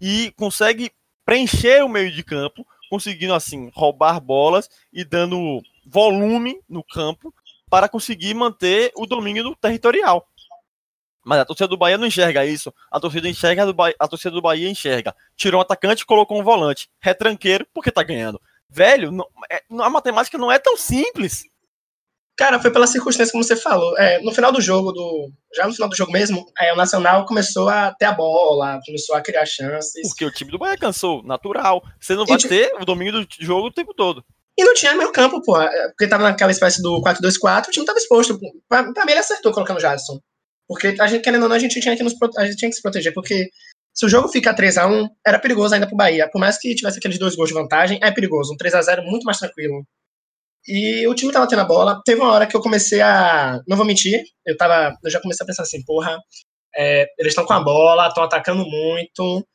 e 0.00 0.32
consegue 0.32 0.90
preencher 1.24 1.82
o 1.82 1.88
meio 1.88 2.12
de 2.12 2.22
campo, 2.22 2.66
conseguindo 2.90 3.32
assim 3.34 3.70
roubar 3.74 4.20
bolas 4.20 4.68
e 4.92 5.04
dando 5.04 5.62
volume 5.86 6.60
no 6.68 6.84
campo 6.84 7.32
para 7.70 7.88
conseguir 7.88 8.34
manter 8.34 8.92
o 8.94 9.06
domínio 9.06 9.42
do 9.42 9.56
territorial. 9.56 10.28
Mas 11.24 11.40
a 11.40 11.44
torcida 11.44 11.68
do 11.68 11.76
Bahia 11.76 11.96
não 11.96 12.06
enxerga 12.06 12.44
isso. 12.44 12.72
A 12.90 13.00
torcida 13.00 13.28
enxerga, 13.28 13.64
do 13.64 13.72
Bahia, 13.72 13.94
a 13.98 14.06
torcida 14.06 14.30
do 14.30 14.42
Bahia 14.42 14.68
enxerga. 14.68 15.14
Tirou 15.36 15.58
um 15.58 15.62
atacante 15.62 16.02
e 16.02 16.06
colocou 16.06 16.38
um 16.38 16.44
volante. 16.44 16.88
Retranqueiro, 17.00 17.66
porque 17.72 17.90
tá 17.90 18.02
ganhando. 18.02 18.40
Velho, 18.68 19.10
não, 19.10 19.26
é, 19.50 19.62
a 19.80 19.90
matemática 19.90 20.36
não 20.36 20.52
é 20.52 20.58
tão 20.58 20.76
simples. 20.76 21.42
Cara, 22.36 22.60
foi 22.60 22.70
pela 22.72 22.86
circunstância 22.86 23.30
como 23.30 23.44
você 23.44 23.54
falou. 23.54 23.96
É, 23.96 24.20
no 24.20 24.32
final 24.32 24.50
do 24.50 24.60
jogo, 24.60 24.90
do, 24.90 25.30
já 25.54 25.66
no 25.66 25.72
final 25.72 25.88
do 25.88 25.96
jogo 25.96 26.10
mesmo, 26.10 26.44
é, 26.58 26.72
o 26.72 26.76
Nacional 26.76 27.24
começou 27.26 27.68
a 27.68 27.94
ter 27.94 28.06
a 28.06 28.12
bola, 28.12 28.80
começou 28.84 29.14
a 29.14 29.20
criar 29.20 29.46
chances. 29.46 30.08
Porque 30.08 30.24
o 30.24 30.32
time 30.32 30.50
do 30.50 30.58
Bahia 30.58 30.76
cansou, 30.76 31.22
natural. 31.22 31.80
Você 32.00 32.16
não 32.16 32.26
vai 32.26 32.36
e, 32.36 32.48
ter 32.48 32.74
o 32.80 32.84
domínio 32.84 33.24
do 33.24 33.26
jogo 33.38 33.68
o 33.68 33.72
tempo 33.72 33.94
todo. 33.94 34.24
E 34.58 34.64
não 34.64 34.74
tinha 34.74 34.94
meio 34.94 35.12
campo, 35.12 35.40
pô. 35.42 35.60
É, 35.60 35.88
porque 35.88 36.08
tava 36.08 36.24
naquela 36.24 36.50
espécie 36.50 36.82
do 36.82 37.00
4-2-4, 37.00 37.68
o 37.68 37.70
time 37.70 37.86
tava 37.86 37.98
exposto. 37.98 38.38
Pra, 38.68 38.92
pra 38.92 39.04
mim 39.04 39.12
ele 39.12 39.20
acertou 39.20 39.52
colocando 39.52 39.76
o 39.76 39.80
Jadson. 39.80 40.18
Porque 40.66 40.96
a 40.98 41.06
gente, 41.06 41.22
querendo 41.22 41.42
ou 41.42 41.48
não, 41.48 41.56
a 41.56 41.58
gente 41.58 41.80
tinha 41.80 41.96
que, 41.96 42.02
nos, 42.02 42.14
a 42.36 42.46
gente 42.46 42.56
tinha 42.56 42.70
que 42.70 42.76
se 42.76 42.82
proteger. 42.82 43.12
Porque 43.12 43.50
se 43.92 44.06
o 44.06 44.08
jogo 44.08 44.28
fica 44.28 44.54
3x1, 44.54 45.08
era 45.26 45.38
perigoso 45.38 45.74
ainda 45.74 45.86
pro 45.86 45.96
Bahia. 45.96 46.28
Por 46.30 46.38
mais 46.38 46.58
que 46.58 46.74
tivesse 46.74 46.98
aqueles 46.98 47.18
dois 47.18 47.36
gols 47.36 47.48
de 47.48 47.54
vantagem, 47.54 47.98
é 48.02 48.10
perigoso. 48.10 48.52
Um 48.52 48.56
3x0 48.56 49.04
muito 49.04 49.24
mais 49.24 49.38
tranquilo. 49.38 49.86
E 50.66 51.06
o 51.06 51.14
time 51.14 51.32
tava 51.32 51.46
tendo 51.46 51.60
a 51.60 51.64
bola. 51.64 52.00
Teve 52.04 52.20
uma 52.20 52.32
hora 52.32 52.46
que 52.46 52.56
eu 52.56 52.60
comecei 52.60 53.00
a. 53.00 53.60
Não 53.68 53.76
vou 53.76 53.86
mentir, 53.86 54.22
eu, 54.46 54.56
tava, 54.56 54.96
eu 55.04 55.10
já 55.10 55.20
comecei 55.20 55.44
a 55.44 55.46
pensar 55.46 55.62
assim, 55.62 55.84
porra, 55.84 56.18
é, 56.74 57.06
eles 57.18 57.32
estão 57.32 57.44
com 57.44 57.52
a 57.52 57.60
bola, 57.60 58.08
estão 58.08 58.24
atacando 58.24 58.64
muito. 58.64 59.46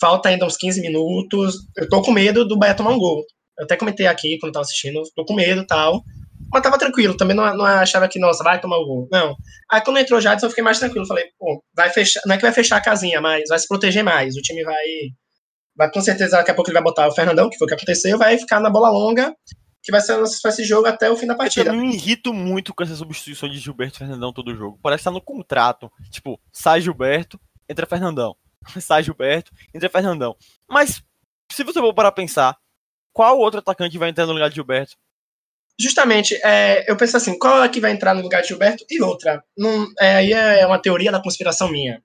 Falta 0.00 0.28
ainda 0.28 0.46
uns 0.46 0.56
15 0.56 0.80
minutos. 0.80 1.56
Eu 1.76 1.88
tô 1.88 2.02
com 2.02 2.12
medo 2.12 2.44
do 2.46 2.58
Bahia 2.58 2.74
tomar 2.74 2.90
um 2.90 2.98
gol. 2.98 3.24
Eu 3.58 3.64
até 3.64 3.76
comentei 3.76 4.06
aqui 4.06 4.38
quando 4.38 4.52
tava 4.52 4.64
assistindo, 4.64 5.02
tô 5.14 5.24
com 5.24 5.34
medo 5.34 5.62
e 5.62 5.66
tal. 5.66 6.02
Mas 6.52 6.62
tava 6.62 6.78
tranquilo, 6.78 7.16
também 7.16 7.36
não, 7.36 7.56
não 7.56 7.64
achava 7.64 8.08
que, 8.08 8.18
nossa, 8.18 8.42
vai 8.42 8.60
tomar 8.60 8.78
o 8.78 8.86
gol. 8.86 9.08
Não. 9.12 9.36
Aí 9.70 9.80
quando 9.82 9.98
entrou 9.98 10.20
Jadson, 10.20 10.46
eu 10.46 10.50
fiquei 10.50 10.64
mais 10.64 10.78
tranquilo. 10.78 11.06
Falei, 11.06 11.26
pô, 11.38 11.62
vai 11.74 11.90
fechar. 11.90 12.20
Não 12.26 12.34
é 12.34 12.38
que 12.38 12.42
vai 12.42 12.52
fechar 12.52 12.76
a 12.76 12.82
casinha, 12.82 13.20
mas 13.20 13.44
vai 13.48 13.58
se 13.58 13.68
proteger 13.68 14.02
mais. 14.02 14.36
O 14.36 14.42
time 14.42 14.64
vai. 14.64 14.84
Vai 15.76 15.90
com 15.90 16.00
certeza, 16.00 16.36
daqui 16.36 16.50
a 16.50 16.54
pouco 16.54 16.70
ele 16.70 16.74
vai 16.74 16.82
botar 16.82 17.06
o 17.06 17.14
Fernandão, 17.14 17.48
que 17.48 17.56
foi 17.56 17.66
o 17.66 17.68
que 17.68 17.74
aconteceu, 17.74 18.18
vai 18.18 18.36
ficar 18.36 18.58
na 18.58 18.68
bola 18.68 18.90
longa, 18.90 19.32
que 19.80 19.92
vai 19.92 20.00
ser 20.00 20.20
esse 20.20 20.64
jogo 20.64 20.88
até 20.88 21.08
o 21.08 21.16
fim 21.16 21.26
da 21.26 21.36
partida. 21.36 21.70
Eu 21.70 21.74
me 21.74 21.94
irrito 21.94 22.34
muito 22.34 22.74
com 22.74 22.82
essa 22.82 22.96
substituição 22.96 23.48
de 23.48 23.58
Gilberto 23.58 23.96
e 23.96 23.98
Fernandão 23.98 24.32
todo 24.32 24.56
jogo. 24.56 24.76
Parece 24.82 25.02
que 25.02 25.04
tá 25.04 25.12
no 25.12 25.20
contrato. 25.20 25.88
Tipo, 26.10 26.40
sai 26.52 26.80
Gilberto, 26.80 27.38
entra 27.68 27.86
Fernandão. 27.86 28.34
Sai 28.80 29.02
Gilberto, 29.02 29.52
entra 29.74 29.88
Fernandão. 29.88 30.36
Mas, 30.68 31.02
se 31.50 31.64
você 31.64 31.80
for 31.80 31.94
parar 31.94 32.12
pensar, 32.12 32.56
qual 33.12 33.38
outro 33.38 33.60
atacante 33.60 33.98
vai 33.98 34.10
entrar 34.10 34.26
no 34.26 34.32
lugar 34.32 34.48
de 34.48 34.56
Gilberto? 34.56 34.96
Justamente, 35.80 36.34
é, 36.44 36.90
eu 36.90 36.96
penso 36.96 37.16
assim, 37.16 37.38
qual 37.38 37.62
é 37.62 37.68
que 37.68 37.80
vai 37.80 37.92
entrar 37.92 38.14
no 38.14 38.22
lugar 38.22 38.42
de 38.42 38.48
Gilberto 38.48 38.84
e 38.90 39.00
outra? 39.00 39.42
Não, 39.56 39.86
é, 40.00 40.16
aí 40.16 40.32
é 40.32 40.66
uma 40.66 40.80
teoria 40.80 41.12
da 41.12 41.22
conspiração 41.22 41.70
minha. 41.70 42.02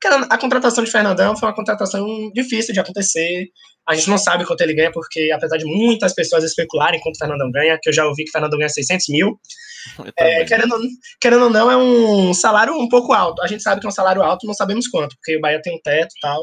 Cara, 0.00 0.26
a 0.30 0.38
contratação 0.38 0.84
de 0.84 0.90
Fernandão 0.90 1.36
foi 1.36 1.48
uma 1.48 1.54
contratação 1.54 2.30
difícil 2.32 2.72
de 2.72 2.78
acontecer. 2.78 3.48
A 3.88 3.94
gente 3.94 4.08
não 4.08 4.18
sabe 4.18 4.44
quanto 4.44 4.60
ele 4.60 4.74
ganha, 4.74 4.92
porque 4.92 5.30
apesar 5.32 5.56
de 5.56 5.64
muitas 5.64 6.14
pessoas 6.14 6.44
especularem 6.44 7.00
quanto 7.00 7.16
o 7.16 7.18
Fernandão 7.18 7.50
ganha, 7.50 7.78
que 7.82 7.88
eu 7.88 7.92
já 7.92 8.06
ouvi 8.06 8.22
que 8.24 8.30
o 8.30 8.32
Fernandão 8.32 8.58
ganha 8.58 8.68
600 8.68 9.08
mil, 9.08 9.40
é, 10.16 10.44
querendo, 10.44 10.76
querendo 11.20 11.44
ou 11.44 11.50
não, 11.50 11.70
é 11.70 11.76
um 11.76 12.32
salário 12.34 12.74
um 12.74 12.88
pouco 12.88 13.12
alto. 13.12 13.42
A 13.42 13.46
gente 13.46 13.62
sabe 13.62 13.80
que 13.80 13.86
é 13.86 13.88
um 13.88 13.92
salário 13.92 14.22
alto, 14.22 14.46
não 14.46 14.54
sabemos 14.54 14.86
quanto, 14.86 15.16
porque 15.16 15.36
o 15.36 15.40
Bahia 15.40 15.60
tem 15.62 15.74
um 15.74 15.80
teto 15.82 16.14
e 16.16 16.20
tal. 16.20 16.42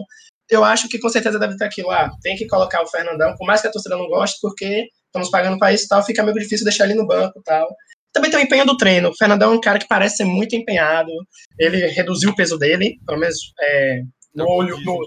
Eu 0.49 0.63
acho 0.63 0.89
que 0.89 0.99
com 0.99 1.09
certeza 1.09 1.39
deve 1.39 1.55
ter 1.55 1.65
aquilo 1.65 1.87
lá. 1.87 2.07
Ah, 2.07 2.11
tem 2.21 2.35
que 2.35 2.47
colocar 2.47 2.81
o 2.81 2.87
Fernandão, 2.87 3.35
por 3.37 3.45
mais 3.45 3.61
que 3.61 3.67
a 3.67 3.71
torcida 3.71 3.95
não 3.95 4.07
goste, 4.07 4.39
porque 4.41 4.87
estamos 5.13 5.29
pagando 5.29 5.59
para 5.59 5.71
isso 5.71 5.85
e 5.85 5.87
tal, 5.87 6.03
fica 6.03 6.23
meio 6.23 6.37
difícil 6.37 6.65
deixar 6.65 6.85
ele 6.85 6.95
no 6.95 7.05
banco 7.05 7.39
e 7.39 7.43
tal. 7.43 7.67
Também 8.11 8.29
tem 8.29 8.39
o 8.39 8.43
empenho 8.43 8.65
do 8.65 8.77
treino. 8.77 9.09
O 9.09 9.15
Fernandão 9.15 9.51
é 9.51 9.55
um 9.55 9.61
cara 9.61 9.79
que 9.79 9.87
parece 9.87 10.17
ser 10.17 10.25
muito 10.25 10.55
empenhado. 10.55 11.11
Ele 11.57 11.87
reduziu 11.87 12.31
o 12.31 12.35
peso 12.35 12.57
dele, 12.57 12.97
pelo 13.05 13.19
menos 13.19 13.37
é, 13.59 14.01
no 14.35 14.47
olho. 14.47 14.77
No, 14.81 14.99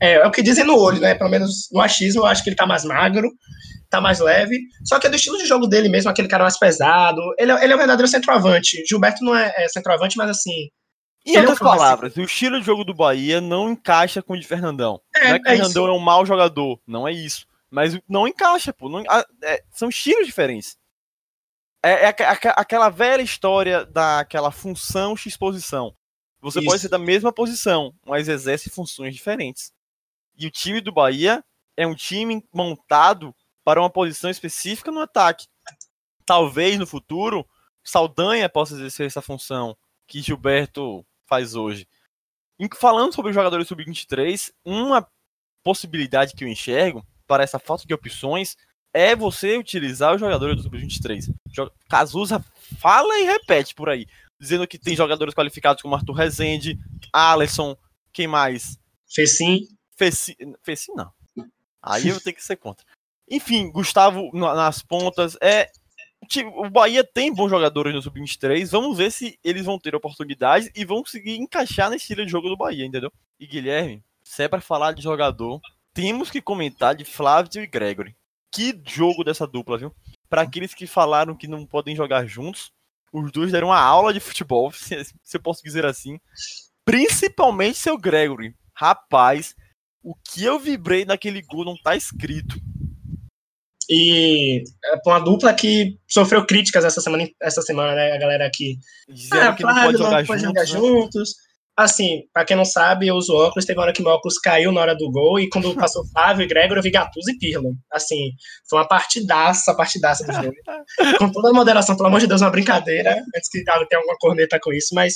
é, 0.00 0.14
é, 0.14 0.26
o 0.26 0.30
que 0.30 0.42
dizem 0.42 0.64
no 0.64 0.78
olho, 0.78 1.00
né? 1.00 1.14
Pelo 1.14 1.30
menos 1.30 1.68
no 1.72 1.80
achismo, 1.80 2.22
eu 2.22 2.26
acho 2.26 2.44
que 2.44 2.50
ele 2.50 2.56
tá 2.56 2.66
mais 2.66 2.84
magro, 2.84 3.28
tá 3.90 4.00
mais 4.00 4.20
leve. 4.20 4.60
Só 4.84 5.00
que 5.00 5.06
é 5.06 5.10
do 5.10 5.16
estilo 5.16 5.38
de 5.38 5.46
jogo 5.46 5.66
dele 5.66 5.88
mesmo, 5.88 6.10
aquele 6.10 6.28
cara 6.28 6.44
mais 6.44 6.58
pesado. 6.58 7.20
Ele, 7.38 7.50
é, 7.50 7.64
ele 7.64 7.72
é 7.72 7.76
um 7.76 7.78
verdadeiro 7.78 8.08
centroavante. 8.08 8.84
Gilberto 8.88 9.24
não 9.24 9.34
é, 9.34 9.52
é 9.56 9.68
centroavante, 9.68 10.16
mas 10.16 10.30
assim. 10.30 10.68
Em 11.26 11.38
outras 11.38 11.60
é 11.60 11.64
um 11.64 11.66
palavras, 11.66 12.16
o 12.16 12.20
estilo 12.20 12.60
de 12.60 12.66
jogo 12.66 12.84
do 12.84 12.92
Bahia 12.92 13.40
não 13.40 13.70
encaixa 13.70 14.22
com 14.22 14.34
o 14.34 14.38
de 14.38 14.46
Fernandão. 14.46 15.00
É, 15.16 15.28
não 15.28 15.36
é 15.36 15.38
que 15.40 15.48
o 15.48 15.52
é 15.52 15.56
Fernandão 15.56 15.86
é 15.88 15.92
um 15.92 15.98
mau 15.98 16.26
jogador, 16.26 16.78
não 16.86 17.08
é 17.08 17.12
isso. 17.12 17.46
Mas 17.74 17.98
não 18.08 18.28
encaixa, 18.28 18.72
pô. 18.72 18.88
Não, 18.88 19.02
é, 19.42 19.64
são 19.72 19.88
estilos 19.88 20.26
diferentes. 20.26 20.78
É, 21.82 22.04
é, 22.04 22.16
aquela 22.56 22.88
velha 22.88 23.20
história 23.20 23.84
daquela 23.84 24.52
função 24.52 25.16
x-posição. 25.16 25.92
Você 26.40 26.60
Isso. 26.60 26.68
pode 26.68 26.80
ser 26.82 26.88
da 26.88 26.98
mesma 26.98 27.32
posição, 27.32 27.92
mas 28.06 28.28
exerce 28.28 28.70
funções 28.70 29.12
diferentes. 29.12 29.72
E 30.38 30.46
o 30.46 30.52
time 30.52 30.80
do 30.80 30.92
Bahia 30.92 31.44
é 31.76 31.84
um 31.84 31.96
time 31.96 32.46
montado 32.54 33.34
para 33.64 33.80
uma 33.80 33.90
posição 33.90 34.30
específica 34.30 34.92
no 34.92 35.00
ataque. 35.00 35.48
Talvez 36.24 36.78
no 36.78 36.86
futuro 36.86 37.44
Saldanha 37.82 38.48
possa 38.48 38.74
exercer 38.74 39.06
essa 39.06 39.20
função 39.20 39.76
que 40.06 40.22
Gilberto 40.22 41.04
faz 41.26 41.56
hoje. 41.56 41.88
Falando 42.78 43.12
sobre 43.12 43.30
os 43.30 43.34
jogadores 43.34 43.66
sub-23, 43.66 44.52
uma 44.64 45.04
possibilidade 45.64 46.34
que 46.34 46.44
eu 46.44 46.48
enxergo 46.48 47.04
para 47.26 47.42
essa 47.42 47.58
falta 47.58 47.86
de 47.86 47.94
opções 47.94 48.56
é 48.92 49.16
você 49.16 49.58
utilizar 49.58 50.14
os 50.14 50.20
jogadores 50.20 50.56
do 50.56 50.62
Sub-23. 50.62 51.34
Cazuza 51.88 52.44
fala 52.78 53.18
e 53.18 53.24
repete 53.24 53.74
por 53.74 53.88
aí, 53.88 54.06
dizendo 54.38 54.66
que 54.68 54.78
tem 54.78 54.94
jogadores 54.94 55.34
qualificados 55.34 55.82
como 55.82 55.96
Arthur 55.96 56.14
Rezende, 56.14 56.78
Alisson, 57.12 57.76
quem 58.12 58.28
mais? 58.28 58.78
Fecim. 59.12 59.66
Fecim, 59.96 60.34
Fecim 60.62 60.92
não. 60.94 61.12
Aí 61.82 62.08
eu 62.08 62.20
tenho 62.20 62.36
que 62.36 62.44
ser 62.44 62.56
contra. 62.56 62.86
Enfim, 63.28 63.70
Gustavo 63.70 64.30
nas 64.32 64.80
pontas. 64.82 65.36
É, 65.40 65.70
o 66.56 66.70
Bahia 66.70 67.04
tem 67.04 67.34
bons 67.34 67.50
jogadores 67.50 67.92
no 67.92 68.00
Sub-23. 68.00 68.70
Vamos 68.70 68.96
ver 68.96 69.10
se 69.10 69.38
eles 69.42 69.64
vão 69.64 69.78
ter 69.78 69.94
oportunidades 69.94 70.70
e 70.74 70.84
vão 70.84 71.02
conseguir 71.02 71.36
encaixar 71.36 71.90
nesse 71.90 72.04
estilo 72.04 72.24
de 72.24 72.30
jogo 72.30 72.48
do 72.48 72.56
Bahia, 72.56 72.86
entendeu? 72.86 73.12
E 73.38 73.46
Guilherme, 73.46 74.02
se 74.22 74.42
é 74.44 74.48
pra 74.48 74.60
falar 74.60 74.92
de 74.92 75.02
jogador, 75.02 75.60
temos 75.94 76.30
que 76.30 76.42
comentar 76.42 76.94
de 76.94 77.04
Flávio 77.04 77.62
e 77.62 77.66
Gregory. 77.66 78.16
Que 78.52 78.78
jogo 78.86 79.24
dessa 79.24 79.46
dupla, 79.46 79.78
viu? 79.78 79.94
Para 80.28 80.42
aqueles 80.42 80.74
que 80.74 80.86
falaram 80.86 81.36
que 81.36 81.48
não 81.48 81.64
podem 81.64 81.94
jogar 81.96 82.26
juntos, 82.26 82.72
os 83.12 83.30
dois 83.30 83.52
deram 83.52 83.68
uma 83.68 83.80
aula 83.80 84.12
de 84.12 84.20
futebol, 84.20 84.70
se, 84.74 84.96
eu 85.32 85.40
posso 85.40 85.62
dizer 85.62 85.86
assim. 85.86 86.18
Principalmente 86.84 87.78
seu 87.78 87.96
Gregory. 87.96 88.54
Rapaz, 88.74 89.54
O 90.02 90.14
que 90.14 90.44
eu 90.44 90.58
vibrei 90.58 91.04
naquele 91.04 91.40
gol 91.40 91.64
não 91.64 91.76
tá 91.76 91.96
escrito. 91.96 92.60
E 93.88 94.64
é 94.84 95.00
uma 95.06 95.18
dupla 95.20 95.54
que 95.54 95.98
sofreu 96.08 96.44
críticas 96.46 96.84
essa 96.84 97.00
semana, 97.00 97.28
essa 97.40 97.62
semana 97.62 97.94
né? 97.94 98.12
A 98.12 98.18
galera 98.18 98.46
aqui. 98.46 98.78
Dizendo 99.08 99.42
ah, 99.42 99.52
que 99.54 99.62
não 99.62 99.74
pode 99.74 99.98
jogar, 99.98 100.18
não 100.18 100.26
pode 100.26 100.42
juntos, 100.42 100.42
jogar 100.42 100.60
né? 100.60 100.66
juntos. 100.66 101.34
Assim, 101.76 102.22
pra 102.32 102.44
quem 102.44 102.56
não 102.56 102.64
sabe, 102.64 103.08
eu 103.08 103.16
uso 103.16 103.34
óculos. 103.34 103.64
Teve 103.64 103.78
uma 103.78 103.84
hora 103.84 103.92
que 103.92 104.02
meu 104.02 104.12
óculos 104.12 104.38
caiu 104.38 104.70
na 104.70 104.80
hora 104.80 104.94
do 104.94 105.10
gol. 105.10 105.40
E 105.40 105.48
quando 105.48 105.74
passou 105.74 106.06
Flávio 106.12 106.44
e 106.44 106.46
Gregor, 106.46 106.76
eu 106.76 106.82
vi 106.82 106.90
Gattuso 106.90 107.30
e 107.30 107.38
Pirlo. 107.38 107.74
Assim, 107.92 108.30
foi 108.68 108.78
uma 108.78 108.86
partidaça, 108.86 109.74
partidaça 109.74 110.24
dos 110.24 110.36
dois. 110.36 110.54
com 111.18 111.32
toda 111.32 111.50
a 111.50 111.52
moderação, 111.52 111.96
pelo 111.96 112.08
amor 112.08 112.20
de 112.20 112.28
Deus, 112.28 112.42
uma 112.42 112.50
brincadeira. 112.50 113.16
Antes 113.36 113.48
que 113.50 113.64
tenha 113.64 113.78
alguma 113.94 114.16
corneta 114.20 114.58
com 114.62 114.72
isso, 114.72 114.94
mas 114.94 115.14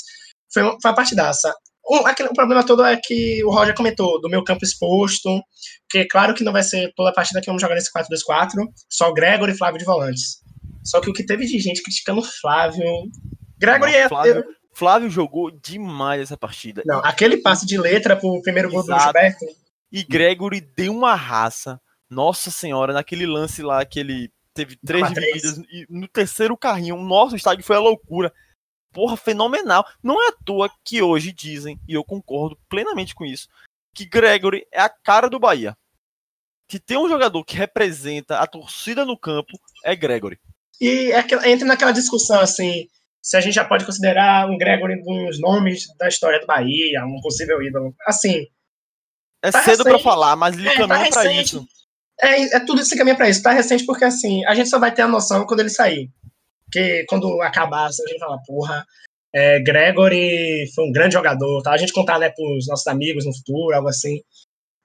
foi 0.52 0.62
uma, 0.62 0.76
foi 0.82 0.90
uma 0.90 0.96
partidaça. 0.96 1.54
Um, 1.90 2.06
aquele, 2.06 2.28
o 2.28 2.34
problema 2.34 2.64
todo 2.66 2.84
é 2.84 2.98
que 3.02 3.42
o 3.44 3.50
Roger 3.50 3.74
comentou 3.74 4.20
do 4.20 4.28
meu 4.28 4.44
campo 4.44 4.64
exposto, 4.64 5.40
que 5.88 6.04
claro 6.04 6.34
que 6.34 6.44
não 6.44 6.52
vai 6.52 6.62
ser 6.62 6.92
toda 6.94 7.10
a 7.10 7.14
partida 7.14 7.40
que 7.40 7.46
vamos 7.46 7.62
jogar 7.62 7.74
nesse 7.74 7.90
4-2-4, 7.92 8.62
só 8.90 9.08
o 9.08 9.14
Gregor 9.14 9.48
e 9.48 9.56
Flávio 9.56 9.78
de 9.78 9.86
volantes. 9.86 10.42
Só 10.84 11.00
que 11.00 11.08
o 11.08 11.12
que 11.12 11.24
teve 11.24 11.46
de 11.46 11.58
gente 11.58 11.82
criticando 11.82 12.20
o 12.20 12.24
Flávio. 12.24 12.84
Gregor 13.58 13.88
é. 13.88 14.08
Flávio, 14.08 14.44
Flávio 14.78 15.10
jogou 15.10 15.50
demais 15.50 16.20
essa 16.20 16.36
partida. 16.36 16.84
Não, 16.86 17.00
aquele 17.04 17.38
passe 17.38 17.66
de 17.66 17.76
letra 17.76 18.14
pro 18.14 18.40
primeiro 18.42 18.70
gol 18.70 18.86
do. 18.86 18.96
Gilberto. 18.96 19.44
E 19.90 20.04
Gregory 20.04 20.60
deu 20.60 20.94
uma 20.94 21.16
raça. 21.16 21.80
Nossa 22.08 22.48
senhora, 22.52 22.92
naquele 22.92 23.26
lance 23.26 23.60
lá 23.60 23.84
que 23.84 23.98
ele 23.98 24.32
teve 24.54 24.76
três 24.76 25.12
divididas 25.12 25.58
e 25.68 25.84
no 25.90 26.06
terceiro 26.06 26.56
carrinho, 26.56 26.94
o 26.96 27.34
estádio 27.34 27.64
foi 27.64 27.74
a 27.74 27.80
loucura. 27.80 28.32
Porra, 28.92 29.16
fenomenal. 29.16 29.84
Não 30.00 30.22
é 30.22 30.28
à 30.28 30.32
toa 30.44 30.70
que 30.84 31.02
hoje 31.02 31.32
dizem, 31.32 31.76
e 31.88 31.94
eu 31.94 32.04
concordo 32.04 32.56
plenamente 32.68 33.16
com 33.16 33.24
isso, 33.24 33.48
que 33.92 34.06
Gregory 34.06 34.64
é 34.72 34.80
a 34.80 34.88
cara 34.88 35.28
do 35.28 35.40
Bahia. 35.40 35.76
Se 36.70 36.78
tem 36.78 36.96
um 36.96 37.08
jogador 37.08 37.44
que 37.44 37.56
representa 37.56 38.38
a 38.38 38.46
torcida 38.46 39.04
no 39.04 39.18
campo, 39.18 39.58
é 39.84 39.96
Gregory. 39.96 40.38
E 40.80 41.10
é 41.10 41.20
que- 41.24 41.34
entra 41.48 41.66
naquela 41.66 41.90
discussão 41.90 42.40
assim. 42.40 42.88
Se 43.22 43.36
a 43.36 43.40
gente 43.40 43.54
já 43.54 43.64
pode 43.64 43.84
considerar 43.84 44.48
um 44.48 44.56
Gregory 44.56 45.02
dos 45.02 45.40
nomes 45.40 45.86
da 45.98 46.08
história 46.08 46.40
do 46.40 46.46
Bahia, 46.46 47.04
um 47.04 47.20
possível 47.20 47.60
ídolo. 47.62 47.94
Assim, 48.06 48.46
É 49.42 49.50
Tá 49.50 49.62
cedo 49.62 49.82
pra 49.82 49.92
recente. 49.92 50.04
falar, 50.04 50.34
mas 50.36 50.56
ele 50.56 50.68
É, 50.68 50.72
tá 50.72 50.78
caminha 50.88 51.10
pra 51.10 51.22
recente. 51.22 51.44
isso. 51.56 51.66
É, 52.20 52.56
é 52.56 52.60
tudo 52.60 52.80
isso 52.80 52.90
que 52.90 52.96
caminha 52.98 53.16
pra 53.16 53.28
isso. 53.28 53.42
Tá 53.42 53.52
recente 53.52 53.84
porque, 53.86 54.04
assim, 54.04 54.44
a 54.46 54.54
gente 54.54 54.68
só 54.68 54.78
vai 54.78 54.92
ter 54.92 55.02
a 55.02 55.08
noção 55.08 55.46
quando 55.46 55.60
ele 55.60 55.68
sair. 55.70 56.10
Porque 56.64 57.04
quando 57.08 57.40
acabar, 57.42 57.86
assim, 57.86 58.02
a 58.04 58.08
gente 58.08 58.18
fala, 58.18 58.38
porra, 58.46 58.84
é, 59.32 59.60
Gregory 59.60 60.70
foi 60.74 60.84
um 60.88 60.92
grande 60.92 61.14
jogador, 61.14 61.62
tá? 61.62 61.72
A 61.72 61.76
gente 61.76 61.92
contar, 61.92 62.18
né, 62.18 62.30
pros 62.30 62.66
nossos 62.66 62.86
amigos 62.86 63.24
no 63.24 63.34
futuro, 63.36 63.76
algo 63.76 63.88
assim. 63.88 64.20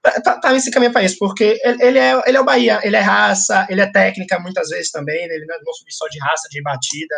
Tá, 0.04 0.22
tá, 0.22 0.40
tá 0.40 0.52
nesse 0.52 0.70
caminho 0.70 0.92
pra 0.92 1.02
isso, 1.04 1.16
porque 1.18 1.58
ele, 1.64 1.98
é, 1.98 2.22
ele 2.28 2.38
é 2.38 2.42
o 2.42 2.44
Bahia, 2.44 2.80
ele 2.84 2.96
é 2.98 3.00
raça, 3.00 3.66
ele 3.70 3.80
é 3.80 3.90
técnica 3.90 4.38
muitas 4.38 4.68
vezes 4.70 4.92
também, 4.92 5.28
né? 5.28 5.34
ele 5.34 5.46
não 5.46 5.56
é 5.56 5.60
não 5.60 5.74
só 5.90 6.08
de 6.10 6.20
raça, 6.20 6.48
de 6.50 6.62
batida, 6.62 7.16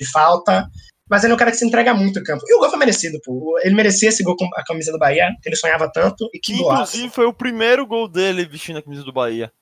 de 0.00 0.10
falta, 0.10 0.66
mas 1.08 1.22
ele 1.24 1.32
é 1.32 1.34
um 1.34 1.38
cara 1.38 1.50
que 1.50 1.56
se 1.56 1.66
entrega 1.66 1.92
muito 1.92 2.18
em 2.18 2.22
campo. 2.22 2.42
E 2.48 2.54
o 2.54 2.58
gol 2.58 2.70
foi 2.70 2.78
merecido, 2.78 3.18
pô. 3.24 3.58
Ele 3.62 3.74
merecia 3.74 4.08
esse 4.08 4.22
gol 4.22 4.36
com 4.36 4.48
a 4.54 4.64
camisa 4.64 4.90
do 4.92 4.98
Bahia, 4.98 5.28
que 5.42 5.48
ele 5.48 5.56
sonhava 5.56 5.90
tanto, 5.92 6.28
e 6.32 6.38
que 6.38 6.56
golaço. 6.56 6.82
inclusive 6.96 7.12
foi 7.14 7.26
o 7.26 7.32
primeiro 7.32 7.86
gol 7.86 8.08
dele 8.08 8.44
vestindo 8.46 8.78
a 8.78 8.82
camisa 8.82 9.02
do 9.04 9.12
Bahia. 9.12 9.52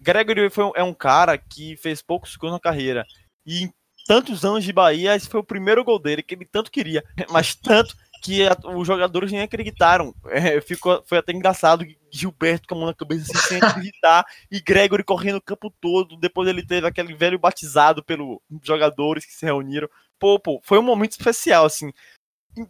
Gregory 0.00 0.48
foi, 0.50 0.64
um- 0.64 0.72
é 0.76 0.82
um 0.82 0.94
cara 0.94 1.36
que 1.36 1.76
fez 1.76 2.00
poucos 2.02 2.36
gols 2.36 2.52
na 2.52 2.60
carreira. 2.60 3.04
E 3.44 3.64
em 3.64 3.72
tantos 4.06 4.44
anos 4.44 4.62
de 4.64 4.72
Bahia, 4.72 5.16
esse 5.16 5.28
foi 5.28 5.40
o 5.40 5.44
primeiro 5.44 5.82
gol 5.84 5.98
dele, 5.98 6.22
que 6.22 6.34
ele 6.34 6.44
tanto 6.50 6.70
queria. 6.70 7.02
Mas 7.30 7.54
tanto 7.54 7.94
que 8.22 8.46
a- 8.46 8.56
os 8.76 8.86
jogadores 8.86 9.30
nem 9.32 9.42
acreditaram. 9.42 10.14
É, 10.26 10.60
ficou, 10.60 11.02
foi 11.06 11.18
até 11.18 11.32
engraçado. 11.32 11.84
Gilberto 12.10 12.66
com 12.68 12.74
a 12.74 12.78
mão 12.78 12.86
na 12.86 12.94
cabeça 12.94 13.30
assim, 13.34 13.48
sem 13.48 13.58
acreditar. 13.62 14.24
e 14.50 14.60
Gregory 14.60 15.04
correndo 15.04 15.36
o 15.36 15.42
campo 15.42 15.72
todo. 15.80 16.16
Depois 16.16 16.48
ele 16.48 16.64
teve 16.66 16.86
aquele 16.86 17.14
velho 17.14 17.38
batizado 17.38 18.02
pelos 18.02 18.38
jogadores 18.62 19.24
que 19.24 19.32
se 19.32 19.44
reuniram. 19.44 19.88
Pô, 20.18 20.38
pô, 20.38 20.60
foi 20.64 20.78
um 20.78 20.82
momento 20.82 21.12
especial, 21.12 21.64
assim. 21.66 21.92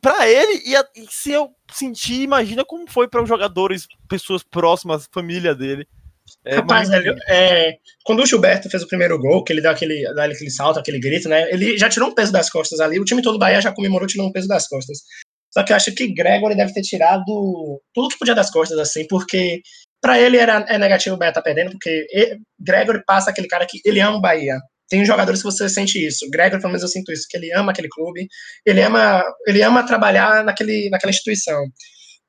Pra 0.03 0.29
ele, 0.29 0.63
e, 0.67 0.77
a- 0.77 0.87
e 0.95 1.07
se 1.11 1.31
eu 1.33 1.51
sentir, 1.73 2.21
imagina 2.23 2.65
como 2.65 2.91
foi 2.91 3.09
para 3.09 3.23
os 3.23 3.29
jogadores, 3.29 3.87
pessoas 4.09 4.43
próximas, 4.43 5.09
família 5.11 5.55
dele. 5.55 5.89
É, 6.45 6.57
Rapaz, 6.57 6.89
imagina- 6.89 7.15
velho, 7.15 7.25
é, 7.27 7.79
quando 8.05 8.23
o 8.23 8.27
Gilberto 8.27 8.69
fez 8.69 8.83
o 8.83 8.87
primeiro 8.87 9.19
gol, 9.19 9.43
que 9.43 9.51
ele 9.51 9.63
deu 9.63 9.71
aquele, 9.71 10.03
dá 10.13 10.25
aquele 10.27 10.51
salto, 10.51 10.79
aquele 10.79 10.99
grito, 11.01 11.27
né? 11.27 11.51
Ele 11.51 11.79
já 11.79 11.89
tirou 11.89 12.11
um 12.11 12.15
peso 12.15 12.31
das 12.31 12.51
costas 12.51 12.81
ali. 12.81 13.01
O 13.01 13.05
time 13.05 13.23
todo 13.23 13.35
do 13.35 13.39
Bahia 13.39 13.63
já 13.63 13.73
comemorou 13.73 14.07
tirando 14.07 14.29
um 14.29 14.33
peso 14.33 14.47
das 14.47 14.69
costas. 14.69 14.99
Só 15.59 15.65
que 15.65 15.73
eu 15.73 15.77
acho 15.77 15.93
que 15.93 16.15
Gregory 16.15 16.55
deve 16.57 16.73
ter 16.73 16.83
tirado 16.83 17.81
tudo 17.93 18.11
que 18.11 18.19
podia 18.19 18.35
das 18.35 18.49
costas, 18.49 18.79
assim, 18.79 19.05
porque 19.09 19.61
pra 20.01 20.17
ele 20.21 20.37
era, 20.37 20.65
é 20.69 20.79
negativo 20.79 21.17
o 21.17 21.19
Bahia 21.19 21.33
tá 21.33 21.43
perdendo, 21.43 21.73
porque 21.73 22.07
e- 22.13 22.39
Gregory 22.61 23.03
passa 23.05 23.31
aquele 23.31 23.49
cara 23.49 23.67
que 23.67 23.81
ele 23.85 23.99
ama 23.99 24.19
o 24.19 24.21
Bahia. 24.21 24.57
Tem 24.89 25.05
jogadores 25.05 25.41
que 25.43 25.47
você 25.51 25.69
sente 25.69 25.99
isso. 25.99 26.31
Gregory, 26.31 26.61
pelo 26.63 26.71
menos 26.73 26.83
eu 26.83 26.89
sinto 26.89 27.11
isso, 27.11 27.27
que 27.29 27.37
ele 27.37 27.53
ama 27.53 27.73
aquele 27.73 27.89
clube, 27.89 28.29
ele 28.65 28.81
ama, 28.81 29.21
ele 29.49 29.61
ama 29.61 29.85
trabalhar 29.85 30.45
naquele, 30.45 30.89
naquela 30.91 31.11
instituição. 31.11 31.61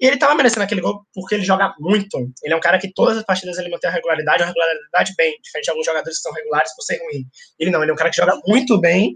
E 0.02 0.08
ele 0.08 0.18
tava 0.18 0.34
merecendo 0.34 0.64
aquele 0.64 0.82
gol 0.82 1.06
porque 1.14 1.36
ele 1.36 1.44
joga 1.44 1.72
muito. 1.80 2.18
Ele 2.44 2.54
é 2.56 2.58
um 2.58 2.60
cara 2.60 2.80
que 2.80 2.92
todas 2.92 3.16
as 3.16 3.24
partidas 3.24 3.60
ele 3.60 3.70
mantém 3.70 3.92
a 3.92 3.94
regularidade, 3.94 4.42
uma 4.42 4.48
regularidade 4.48 5.14
bem, 5.16 5.38
diferente 5.44 5.66
de 5.66 5.70
alguns 5.70 5.86
jogadores 5.86 6.18
que 6.18 6.24
são 6.24 6.34
regulares 6.34 6.74
por 6.76 6.82
ser 6.82 6.98
ruim. 6.98 7.26
Ele 7.60 7.70
não, 7.70 7.84
ele 7.84 7.92
é 7.92 7.94
um 7.94 7.98
cara 7.98 8.10
que 8.10 8.16
joga 8.16 8.40
muito 8.48 8.80
bem. 8.82 9.16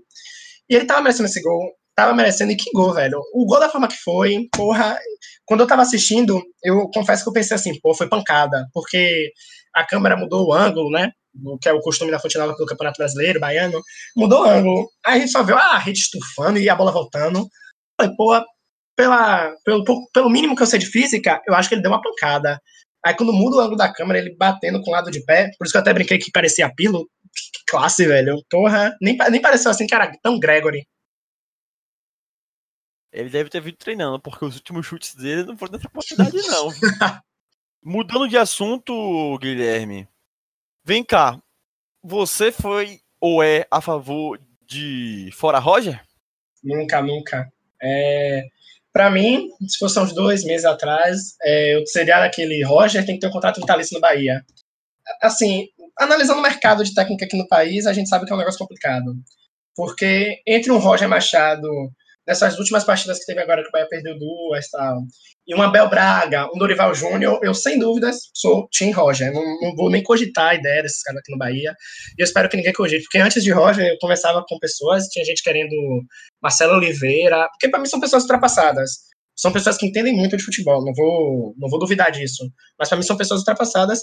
E 0.69 0.76
ele 0.76 0.86
tava 0.86 1.02
merecendo 1.02 1.28
esse 1.28 1.41
gol. 1.41 1.73
Tava 1.95 2.13
merecendo, 2.13 2.51
e 2.51 2.56
que 2.56 2.71
gol, 2.73 2.93
velho. 2.93 3.21
O 3.34 3.45
gol 3.45 3.60
da 3.60 3.69
forma 3.69 3.88
que 3.88 3.97
foi, 3.97 4.47
porra. 4.56 4.97
Quando 5.45 5.62
eu 5.62 5.67
tava 5.67 5.84
assistindo, 5.84 6.41
eu 6.63 6.89
confesso 6.93 7.23
que 7.23 7.29
eu 7.29 7.34
pensei 7.34 7.56
assim, 7.56 7.79
pô, 7.79 7.93
foi 7.93 8.10
pancada. 8.10 8.67
Porque 8.73 9.32
a 9.75 9.86
câmera 9.86 10.17
mudou 10.17 10.47
o 10.47 10.53
ângulo, 10.53 10.89
né? 10.89 11.12
O 11.45 11.58
que 11.58 11.69
é 11.69 11.73
o 11.73 11.82
costume 11.82 12.12
da 12.12 12.19
Fonte 12.19 12.38
Nova 12.38 12.53
do 12.53 12.65
Campeonato 12.65 12.97
Brasileiro, 12.97 13.39
baiano. 13.39 13.79
Mudou 14.15 14.43
o 14.43 14.49
ângulo. 14.49 14.89
Aí 15.06 15.17
a 15.17 15.19
gente 15.19 15.32
só 15.32 15.43
viu 15.43 15.58
a 15.58 15.77
rede 15.77 15.99
estufando 15.99 16.60
e 16.60 16.69
a 16.69 16.75
bola 16.75 16.91
voltando. 16.91 17.47
Falei, 17.99 18.15
pô, 18.15 18.43
pela, 18.95 19.53
pelo, 19.63 19.84
pelo 20.13 20.29
mínimo 20.29 20.56
que 20.56 20.63
eu 20.63 20.67
sei 20.67 20.79
de 20.79 20.86
física, 20.86 21.41
eu 21.47 21.56
acho 21.56 21.69
que 21.69 21.75
ele 21.75 21.82
deu 21.82 21.91
uma 21.91 22.01
pancada. 22.01 22.60
Aí 23.06 23.15
quando 23.15 23.34
muda 23.34 23.58
o 23.58 23.60
ângulo 23.60 23.77
da 23.77 23.91
câmera, 23.91 24.19
ele 24.19 24.36
batendo 24.38 24.82
com 24.82 24.89
o 24.89 24.93
lado 24.93 25.12
de 25.12 25.23
pé, 25.25 25.49
por 25.58 25.65
isso 25.65 25.73
que 25.73 25.77
eu 25.77 25.82
até 25.82 25.93
brinquei 25.93 26.17
que 26.17 26.32
parecia 26.32 26.71
Pilo. 26.73 27.06
Que 27.36 27.63
classe, 27.67 28.06
velho. 28.06 28.38
Porra, 28.49 28.95
nem, 29.01 29.17
nem 29.29 29.41
pareceu 29.41 29.71
assim 29.71 29.88
que 29.88 29.95
era 29.95 30.12
tão 30.21 30.39
Gregory. 30.39 30.86
Ele 33.13 33.30
deve 33.30 33.49
ter 33.49 33.62
vindo 33.62 33.78
treinando, 33.78 34.19
porque 34.19 34.43
os 34.43 34.56
últimos 34.56 34.86
chutes 34.86 35.13
dele 35.13 35.43
não 35.43 35.56
foram 35.56 35.73
dessa 35.73 35.88
quantidade, 35.88 36.36
não. 36.47 36.69
Mudando 37.84 38.28
de 38.28 38.38
assunto, 38.38 39.38
Guilherme. 39.39 40.08
Vem 40.84 41.04
cá. 41.04 41.39
Você 42.04 42.52
foi 42.52 43.02
ou 43.21 43.43
é 43.43 43.67
a 43.69 43.80
favor 43.80 44.39
de 44.65 45.30
Fora 45.34 45.60
Roger? 45.60 46.04
Nunca, 46.63 47.02
nunca. 47.02 47.54
É, 47.82 48.43
para 48.91 49.12
mim, 49.12 49.49
se 49.67 49.78
fosse 49.78 49.99
uns 49.99 50.13
dois 50.13 50.43
meses 50.43 50.65
atrás, 50.65 51.36
é, 51.41 51.76
eu 51.76 51.86
seria 51.86 52.19
daquele 52.19 52.63
Roger 52.63 53.06
tem 53.06 53.15
que 53.15 53.21
ter 53.21 53.28
um 53.28 53.32
contrato 53.32 53.62
vitalício 53.62 53.93
no 53.93 54.02
Bahia. 54.02 54.43
Assim, 55.21 55.67
analisando 55.99 56.39
o 56.39 56.43
mercado 56.43 56.84
de 56.84 56.93
técnica 56.93 57.26
aqui 57.26 57.38
no 57.38 57.47
país, 57.47 57.86
a 57.86 57.93
gente 57.93 58.10
sabe 58.10 58.26
que 58.26 58.32
é 58.32 58.36
um 58.36 58.39
negócio 58.39 58.60
complicado. 58.60 59.15
Porque 59.76 60.41
entre 60.47 60.71
um 60.71 60.78
Roger 60.78 61.08
Machado, 61.08 61.67
nessas 62.28 62.58
últimas 62.58 62.84
partidas 62.84 63.20
que 63.20 63.26
teve 63.26 63.42
agora, 63.42 63.62
que 63.62 63.70
o 63.70 63.72
Bahia 63.72 63.88
perdeu 63.90 64.18
duas 64.18 64.70
tal, 64.70 65.02
e 65.46 65.54
um 65.54 65.62
Abel 65.62 65.90
Braga, 65.90 66.48
um 66.54 66.58
Dorival 66.58 66.94
Júnior, 66.96 67.40
eu 67.44 67.54
sem 67.54 67.78
dúvidas 67.78 68.30
sou 68.34 68.68
Tim 68.72 68.92
Roger. 68.92 69.32
Não, 69.34 69.44
não 69.62 69.76
vou 69.76 69.90
nem 69.90 70.02
cogitar 70.02 70.52
a 70.52 70.56
ideia 70.56 70.82
desses 70.82 71.02
caras 71.04 71.20
aqui 71.20 71.32
no 71.32 71.38
Bahia. 71.38 71.74
E 72.18 72.22
eu 72.22 72.24
espero 72.24 72.48
que 72.48 72.56
ninguém 72.56 72.74
cogite, 72.74 73.04
porque 73.04 73.18
antes 73.18 73.44
de 73.44 73.52
Roger 73.52 73.86
eu 73.86 73.98
conversava 74.00 74.44
com 74.48 74.58
pessoas, 74.58 75.08
tinha 75.08 75.26
gente 75.26 75.44
querendo 75.44 75.76
Marcelo 76.42 76.78
Oliveira, 76.78 77.48
porque 77.52 77.70
para 77.70 77.80
mim 77.80 77.88
são 77.88 78.00
pessoas 78.00 78.24
ultrapassadas. 78.24 79.12
São 79.36 79.52
pessoas 79.52 79.78
que 79.78 79.86
entendem 79.86 80.16
muito 80.16 80.38
de 80.38 80.44
futebol, 80.44 80.86
não 80.86 80.94
vou, 80.94 81.56
não 81.58 81.68
vou 81.68 81.80
duvidar 81.80 82.12
disso. 82.12 82.44
Mas 82.78 82.88
para 82.88 82.98
mim 82.98 83.04
são 83.04 83.18
pessoas 83.18 83.40
ultrapassadas. 83.40 84.00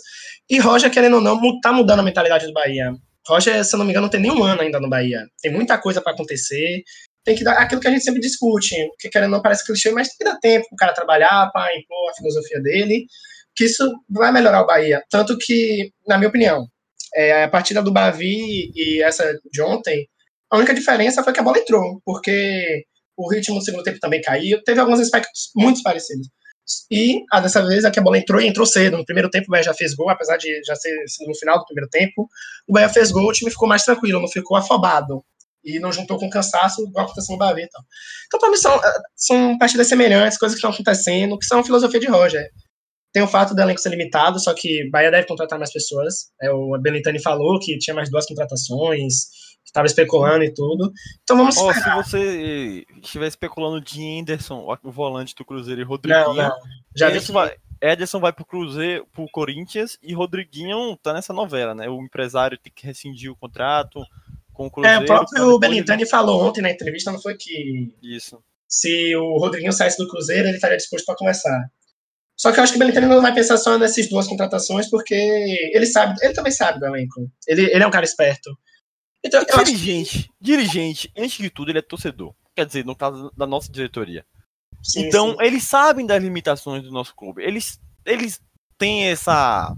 E 0.49 0.59
Roger, 0.59 0.91
querendo 0.91 1.17
ou 1.17 1.21
não, 1.21 1.39
tá 1.61 1.73
mudando 1.73 2.01
a 2.01 2.03
mentalidade 2.03 2.47
do 2.47 2.53
Bahia. 2.53 2.93
Roger, 3.27 3.65
se 3.65 3.75
eu 3.75 3.79
não 3.79 3.85
me 3.85 3.93
engano, 3.93 4.07
não 4.07 4.11
tem 4.11 4.21
nenhum 4.21 4.43
ano 4.43 4.63
ainda 4.63 4.81
no 4.81 4.89
Bahia. 4.89 5.25
Tem 5.41 5.53
muita 5.53 5.79
coisa 5.79 6.01
para 6.01 6.13
acontecer. 6.13 6.83
Tem 7.25 7.37
que 7.37 7.45
dar 7.45 7.55
aquilo 7.55 7.81
que 7.81 7.89
a 7.89 7.91
gente 7.91 8.05
sempre 8.05 8.21
discute, 8.21 8.75
porque 8.89 9.09
querendo 9.11 9.31
não 9.31 9.43
parece 9.43 9.65
clichê, 9.65 9.91
mas 9.91 10.09
tem 10.09 10.19
que 10.19 10.25
dar 10.25 10.39
tempo 10.39 10.69
pro 10.69 10.77
cara 10.77 10.95
trabalhar, 10.95 11.51
para 11.53 11.77
impor 11.77 12.11
a 12.11 12.15
filosofia 12.15 12.61
dele, 12.61 13.07
que 13.55 13.65
isso 13.65 13.91
vai 14.09 14.33
melhorar 14.33 14.63
o 14.63 14.67
Bahia. 14.67 15.03
Tanto 15.11 15.37
que, 15.37 15.93
na 16.07 16.17
minha 16.17 16.29
opinião, 16.29 16.67
é, 17.15 17.45
a 17.45 17.49
partida 17.49 17.83
do 17.83 17.93
Bavi 17.93 18.73
e 18.75 19.03
essa 19.03 19.39
de 19.53 19.63
ontem, 19.63 20.09
a 20.51 20.57
única 20.57 20.75
diferença 20.75 21.23
foi 21.23 21.33
que 21.33 21.41
a 21.41 21.43
bola 21.43 21.59
entrou, 21.59 22.01
porque 22.05 22.85
o 23.17 23.31
ritmo 23.31 23.59
do 23.59 23.65
segundo 23.65 23.85
tempo 23.85 24.01
também 24.01 24.23
caiu. 24.23 24.63
Teve 24.65 24.81
alguns 24.81 25.01
aspectos 25.01 25.51
muito 25.55 25.83
parecidos. 25.83 26.29
E 26.91 27.23
ah, 27.33 27.41
dessa 27.41 27.67
vez 27.67 27.85
aqui 27.85 27.99
a 27.99 28.03
bola 28.03 28.19
entrou 28.19 28.41
e 28.41 28.47
entrou 28.47 28.65
cedo. 28.65 28.97
No 28.97 29.05
primeiro 29.05 29.29
tempo 29.29 29.47
o 29.49 29.51
Bahia 29.51 29.65
já 29.65 29.75
fez 29.75 29.95
gol, 29.95 30.09
apesar 30.09 30.37
de 30.37 30.63
já 30.65 30.75
ser 30.75 30.95
no 31.27 31.35
final 31.35 31.59
do 31.59 31.65
primeiro 31.65 31.91
tempo. 31.91 32.29
O 32.67 32.73
Bahia 32.73 32.89
fez 32.89 33.11
gol, 33.11 33.29
o 33.29 33.33
time 33.33 33.51
ficou 33.51 33.69
mais 33.69 33.83
tranquilo, 33.83 34.21
não 34.21 34.29
ficou 34.29 34.57
afobado. 34.57 35.25
E 35.65 35.79
não 35.79 35.93
juntou 35.93 36.19
com 36.19 36.31
cansaço, 36.31 36.83
igual 36.83 37.05
aconteceu 37.05 37.35
no 37.35 37.39
Bahia. 37.39 37.65
Então, 37.65 37.83
então 38.27 38.41
para 38.41 38.51
mim, 38.51 38.57
são, 38.57 38.81
são 39.15 39.59
partidas 39.59 39.89
semelhantes, 39.89 40.39
coisas 40.39 40.55
que 40.55 40.59
estão 40.59 40.71
acontecendo, 40.71 41.39
que 41.39 41.47
são 41.47 41.61
a 41.61 41.65
filosofia 41.65 42.01
de 42.01 42.07
Roger. 42.07 42.49
Tem 43.13 43.23
o 43.23 43.29
fato 43.29 43.55
do 43.55 43.61
elenco 43.61 43.81
ser 43.81 43.91
limitado, 43.91 44.39
só 44.39 44.55
que 44.55 44.89
Bahia 44.91 45.11
deve 45.11 45.27
contratar 45.27 45.59
mais 45.59 45.73
pessoas. 45.73 46.31
É, 46.41 46.51
o 46.51 46.79
Benitani 46.79 47.21
falou 47.21 47.59
que 47.59 47.77
tinha 47.79 47.95
mais 47.95 48.09
duas 48.09 48.25
contratações, 48.25 49.27
estava 49.65 49.87
especulando 49.87 50.45
e 50.45 50.53
tudo. 50.53 50.93
Então 51.23 51.37
vamos 51.37 51.57
Ó, 51.57 51.73
se 51.73 51.91
você 51.91 52.85
estiver 53.03 53.27
especulando 53.27 53.81
de 53.81 54.21
Anderson, 54.21 54.67
o 54.83 54.93
volante 54.93 55.35
do 55.35 55.45
Cruzeiro 55.45 55.81
e 55.81 55.85
Rodriguinho, 55.85 56.27
Não, 56.27 56.35
não. 56.35 56.57
Já 56.95 57.07
vi 57.07 57.17
Ederson 57.17 57.33
vai, 57.33 57.57
Ederson 57.81 58.21
vai 58.21 58.33
pro 58.33 58.45
Cruzeiro, 58.45 59.07
pro 59.13 59.27
Corinthians 59.31 59.99
e 60.03 60.13
Rodriguinho 60.13 60.97
tá 60.97 61.13
nessa 61.13 61.33
novela, 61.33 61.75
né? 61.75 61.89
O 61.89 62.03
empresário 62.03 62.59
tem 62.59 62.73
que 62.75 62.87
rescindir 62.87 63.31
o 63.31 63.37
contrato 63.37 64.05
com 64.69 64.81
o 64.81 64.85
É, 64.85 64.99
Cruzeiro. 64.99 65.03
o 65.03 65.07
pra 65.07 65.17
próprio 65.17 65.59
depois 65.59 65.61
Benitani 65.61 66.07
falou 66.07 66.43
ontem 66.45 66.61
na 66.61 66.71
entrevista, 66.71 67.11
não 67.13 67.21
foi 67.21 67.37
que 67.37 67.95
Isso. 68.03 68.43
se 68.69 69.15
o 69.17 69.39
Rodriguinho 69.39 69.73
saísse 69.73 69.97
do 69.99 70.09
Cruzeiro, 70.09 70.49
ele 70.49 70.57
estaria 70.57 70.77
disposto 70.77 71.07
para 71.07 71.17
começar. 71.17 71.71
Só 72.37 72.51
que 72.53 72.59
eu 72.59 72.65
acho 72.65 72.73
que 72.73 72.77
o 72.77 72.81
Benitani 72.81 73.07
não 73.07 73.21
vai 73.23 73.35
pensar 73.35 73.57
só 73.59 73.79
nessas 73.79 74.09
duas 74.09 74.27
contratações, 74.27 74.89
porque 74.91 75.15
ele 75.15 75.87
sabe, 75.87 76.17
ele 76.23 76.33
também 76.35 76.53
sabe 76.53 76.81
do 76.81 76.87
elenco. 76.87 77.31
Ele, 77.47 77.63
ele 77.73 77.83
é 77.83 77.87
um 77.87 77.91
cara 77.91 78.05
esperto. 78.05 78.57
Então, 79.23 79.43
eu 79.47 79.55
acho 79.57 79.65
Dirigente, 79.65 80.31
dirigente, 80.41 81.13
antes 81.17 81.37
de 81.37 81.51
tudo, 81.51 81.71
ele 81.71 81.79
é 81.79 81.83
torcedor. 81.83 82.35
Quer 82.57 82.65
dizer, 82.67 82.85
no 82.85 82.97
caso 82.97 83.31
da 83.37 83.47
nossa 83.47 83.71
diretoria. 83.71 84.25
sim, 84.83 85.07
então, 85.07 85.33
sim. 85.33 85.37
eles 85.41 85.65
sabem 85.65 86.07
das 86.07 86.23
limitações 86.23 86.83
do 86.83 86.91
nosso 86.91 87.15
clube. 87.15 87.43
Eles, 87.43 87.79
eles 88.07 88.41
têm 88.79 89.05
essa. 89.09 89.77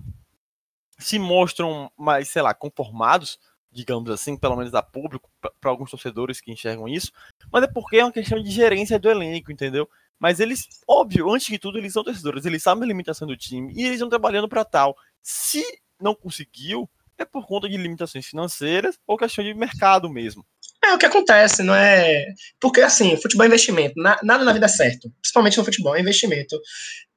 Se 1.01 1.19
mostram 1.19 1.91
mais, 1.99 2.29
sei 2.29 2.43
lá, 2.43 2.55
conformados, 2.55 3.37
digamos 3.73 4.11
assim, 4.11 4.37
pelo 4.37 4.57
menos 4.57 4.75
a 4.75 4.83
público, 4.83 5.31
para 5.61 5.71
alguns 5.71 5.91
torcedores 5.91 6.41
que 6.41 6.53
enxergam 6.53 6.87
isso. 6.87 7.11
Mas 7.51 7.65
é 7.65 7.67
porque 7.67 7.97
é 7.97 8.05
uma 8.05 8.13
questão 8.13 8.41
de 8.43 8.51
gerência 8.51 8.99
do 8.99 9.11
elenco, 9.11 9.51
entendeu? 9.51 9.89
Mas 10.19 10.39
eles, 10.39 10.69
óbvio, 10.87 11.31
antes 11.33 11.47
de 11.49 11.59
tudo, 11.59 11.79
eles 11.79 11.93
são 11.93 12.05
torcedores, 12.05 12.45
eles 12.45 12.63
sabem 12.63 12.85
a 12.85 12.87
limitação 12.87 13.27
do 13.27 13.37
time 13.37 13.73
e 13.75 13.81
eles 13.81 13.95
estão 13.95 14.09
trabalhando 14.09 14.49
para 14.49 14.65
tal. 14.65 14.97
Se 15.21 15.65
não 16.01 16.15
conseguiu, 16.15 16.89
é 17.19 17.25
por 17.25 17.47
conta 17.47 17.69
de 17.69 17.77
limitações 17.77 18.27
financeiras 18.27 18.99
ou 19.07 19.17
questão 19.17 19.45
de 19.45 19.55
mercado 19.55 20.09
mesmo. 20.09 20.45
É 20.85 20.93
o 20.95 20.99
que 20.99 21.07
acontece, 21.07 21.63
não 21.63 21.75
é. 21.75 22.25
Porque, 22.61 22.81
assim, 22.81 23.17
futebol 23.17 23.45
é 23.45 23.47
investimento. 23.49 23.95
Na- 23.97 24.19
nada 24.23 24.45
na 24.45 24.53
vida 24.53 24.67
é 24.67 24.69
certo. 24.69 25.11
Principalmente 25.21 25.57
no 25.59 25.65
futebol, 25.65 25.95
é 25.95 26.01
investimento. 26.01 26.61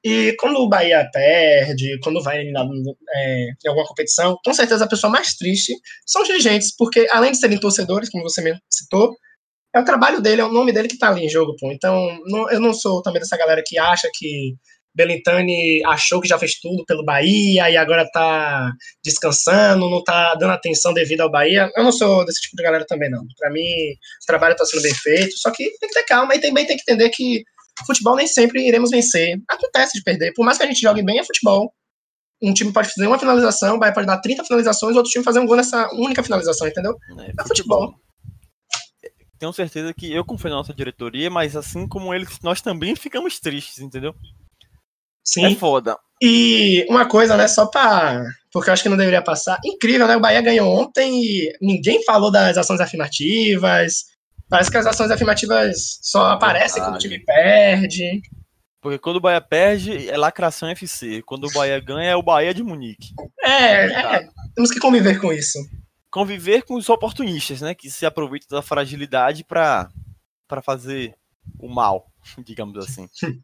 E 0.05 0.35
quando 0.39 0.57
o 0.59 0.69
Bahia 0.69 1.09
perde, 1.11 1.97
quando 2.03 2.21
vai 2.21 2.37
eliminado 2.37 2.69
é, 3.15 3.47
em 3.65 3.69
alguma 3.69 3.87
competição, 3.87 4.37
com 4.45 4.53
certeza 4.53 4.85
a 4.85 4.87
pessoa 4.87 5.11
mais 5.11 5.33
triste 5.35 5.73
são 6.05 6.21
os 6.21 6.27
dirigentes, 6.27 6.75
porque 6.77 7.07
além 7.09 7.31
de 7.31 7.39
serem 7.39 7.59
torcedores, 7.59 8.09
como 8.11 8.23
você 8.23 8.39
mesmo 8.39 8.59
citou, 8.71 9.15
é 9.75 9.79
o 9.79 9.85
trabalho 9.85 10.21
dele, 10.21 10.41
é 10.41 10.45
o 10.45 10.51
nome 10.53 10.71
dele 10.71 10.87
que 10.87 10.97
tá 10.99 11.09
ali 11.09 11.25
em 11.25 11.29
jogo, 11.29 11.55
pô. 11.59 11.71
Então, 11.71 12.19
não- 12.27 12.49
eu 12.51 12.59
não 12.59 12.71
sou 12.73 13.01
também 13.01 13.19
dessa 13.19 13.35
galera 13.37 13.63
que 13.65 13.79
acha 13.79 14.07
que 14.13 14.55
Belintani 14.95 15.83
achou 15.85 16.21
que 16.21 16.27
já 16.27 16.37
fez 16.39 16.59
tudo 16.59 16.85
pelo 16.85 17.03
Bahia 17.03 17.69
e 17.69 17.75
agora 17.75 18.07
tá 18.11 18.71
descansando, 19.03 19.89
não 19.89 20.03
tá 20.03 20.35
dando 20.35 20.53
atenção 20.53 20.93
devida 20.93 21.23
ao 21.23 21.31
Bahia. 21.31 21.69
Eu 21.75 21.83
não 21.83 21.91
sou 21.91 22.23
desse 22.25 22.41
tipo 22.41 22.55
de 22.55 22.63
galera 22.63 22.85
também, 22.87 23.09
não. 23.09 23.23
Pra 23.37 23.51
mim, 23.51 23.61
o 23.63 24.25
trabalho 24.27 24.55
tá 24.55 24.65
sendo 24.65 24.83
bem 24.83 24.93
feito, 24.93 25.37
só 25.37 25.51
que 25.51 25.65
tem 25.79 25.89
que 25.89 25.95
ter 25.95 26.03
calma 26.05 26.35
e 26.35 26.39
também 26.39 26.65
tem 26.65 26.77
que 26.77 26.83
entender 26.83 27.09
que 27.09 27.43
futebol 27.85 28.15
nem 28.15 28.27
sempre 28.27 28.65
iremos 28.67 28.91
vencer. 28.91 29.39
Acontece 29.47 29.97
de 29.97 30.03
perder. 30.03 30.33
Por 30.33 30.45
mais 30.45 30.57
que 30.57 30.63
a 30.63 30.67
gente 30.67 30.81
jogue 30.81 31.03
bem, 31.03 31.19
é 31.19 31.23
futebol. 31.23 31.73
Um 32.41 32.53
time 32.53 32.71
pode 32.71 32.89
fazer 32.89 33.07
uma 33.07 33.17
finalização, 33.17 33.75
o 33.75 33.79
Bahia 33.79 33.93
pode 33.93 34.07
dar 34.07 34.19
30 34.19 34.43
finalizações, 34.43 34.95
outro 34.95 35.11
time 35.11 35.23
fazer 35.23 35.39
um 35.39 35.45
gol 35.45 35.55
nessa 35.55 35.89
única 35.93 36.21
finalização, 36.21 36.67
entendeu? 36.67 36.97
né? 37.15 37.31
É 37.39 37.47
futebol. 37.47 37.95
Tenho 39.39 39.53
certeza 39.53 39.93
que 39.93 40.13
eu 40.13 40.23
confio 40.23 40.49
na 40.49 40.57
nossa 40.57 40.73
diretoria, 40.73 41.29
mas 41.29 41.55
assim 41.55 41.87
como 41.87 42.13
eles, 42.13 42.39
nós 42.41 42.61
também 42.61 42.95
ficamos 42.95 43.39
tristes, 43.39 43.79
entendeu? 43.79 44.13
Sim. 45.23 45.45
É 45.45 45.55
foda. 45.55 45.97
E 46.21 46.85
uma 46.89 47.07
coisa, 47.07 47.35
né, 47.35 47.47
só 47.47 47.65
pra. 47.65 48.23
Porque 48.51 48.69
eu 48.69 48.73
acho 48.73 48.83
que 48.83 48.89
não 48.89 48.95
deveria 48.95 49.21
passar. 49.21 49.59
Incrível, 49.65 50.07
né? 50.07 50.15
O 50.15 50.19
Bahia 50.19 50.41
ganhou 50.41 50.69
ontem 50.69 51.21
e 51.21 51.57
ninguém 51.61 52.03
falou 52.03 52.31
das 52.31 52.57
ações 52.57 52.79
afirmativas. 52.79 54.05
Parece 54.49 54.69
que 54.69 54.77
as 54.77 54.85
ações 54.85 55.11
afirmativas 55.11 55.99
só 56.01 56.31
aparecem 56.31 56.81
quando 56.81 56.95
o 56.95 56.99
time 56.99 57.19
perde. 57.19 58.21
Porque 58.79 58.99
quando 58.99 59.15
o 59.15 59.21
Bahia 59.21 59.41
perde, 59.41 60.07
é 60.07 60.15
lacração 60.15 60.69
FC. 60.69 61.23
Quando 61.23 61.45
o 61.45 61.51
Bahia 61.51 61.79
ganha, 61.79 62.11
é 62.11 62.15
o 62.15 62.21
Bahia 62.21 62.53
de 62.53 62.61
Munique. 62.61 63.13
É, 63.43 63.85
é, 63.85 64.29
temos 64.53 64.69
que 64.69 64.79
conviver 64.79 65.19
com 65.19 65.33
isso. 65.33 65.57
Conviver 66.11 66.61
com 66.61 66.75
os 66.75 66.87
oportunistas, 66.87 67.61
né? 67.61 67.73
Que 67.73 67.89
se 67.89 68.05
aproveitam 68.05 68.55
da 68.55 68.61
fragilidade 68.61 69.43
pra 69.43 69.89
fazer 70.63 71.15
o 71.59 71.67
mal, 71.67 72.11
digamos 72.45 72.77
assim. 72.77 73.09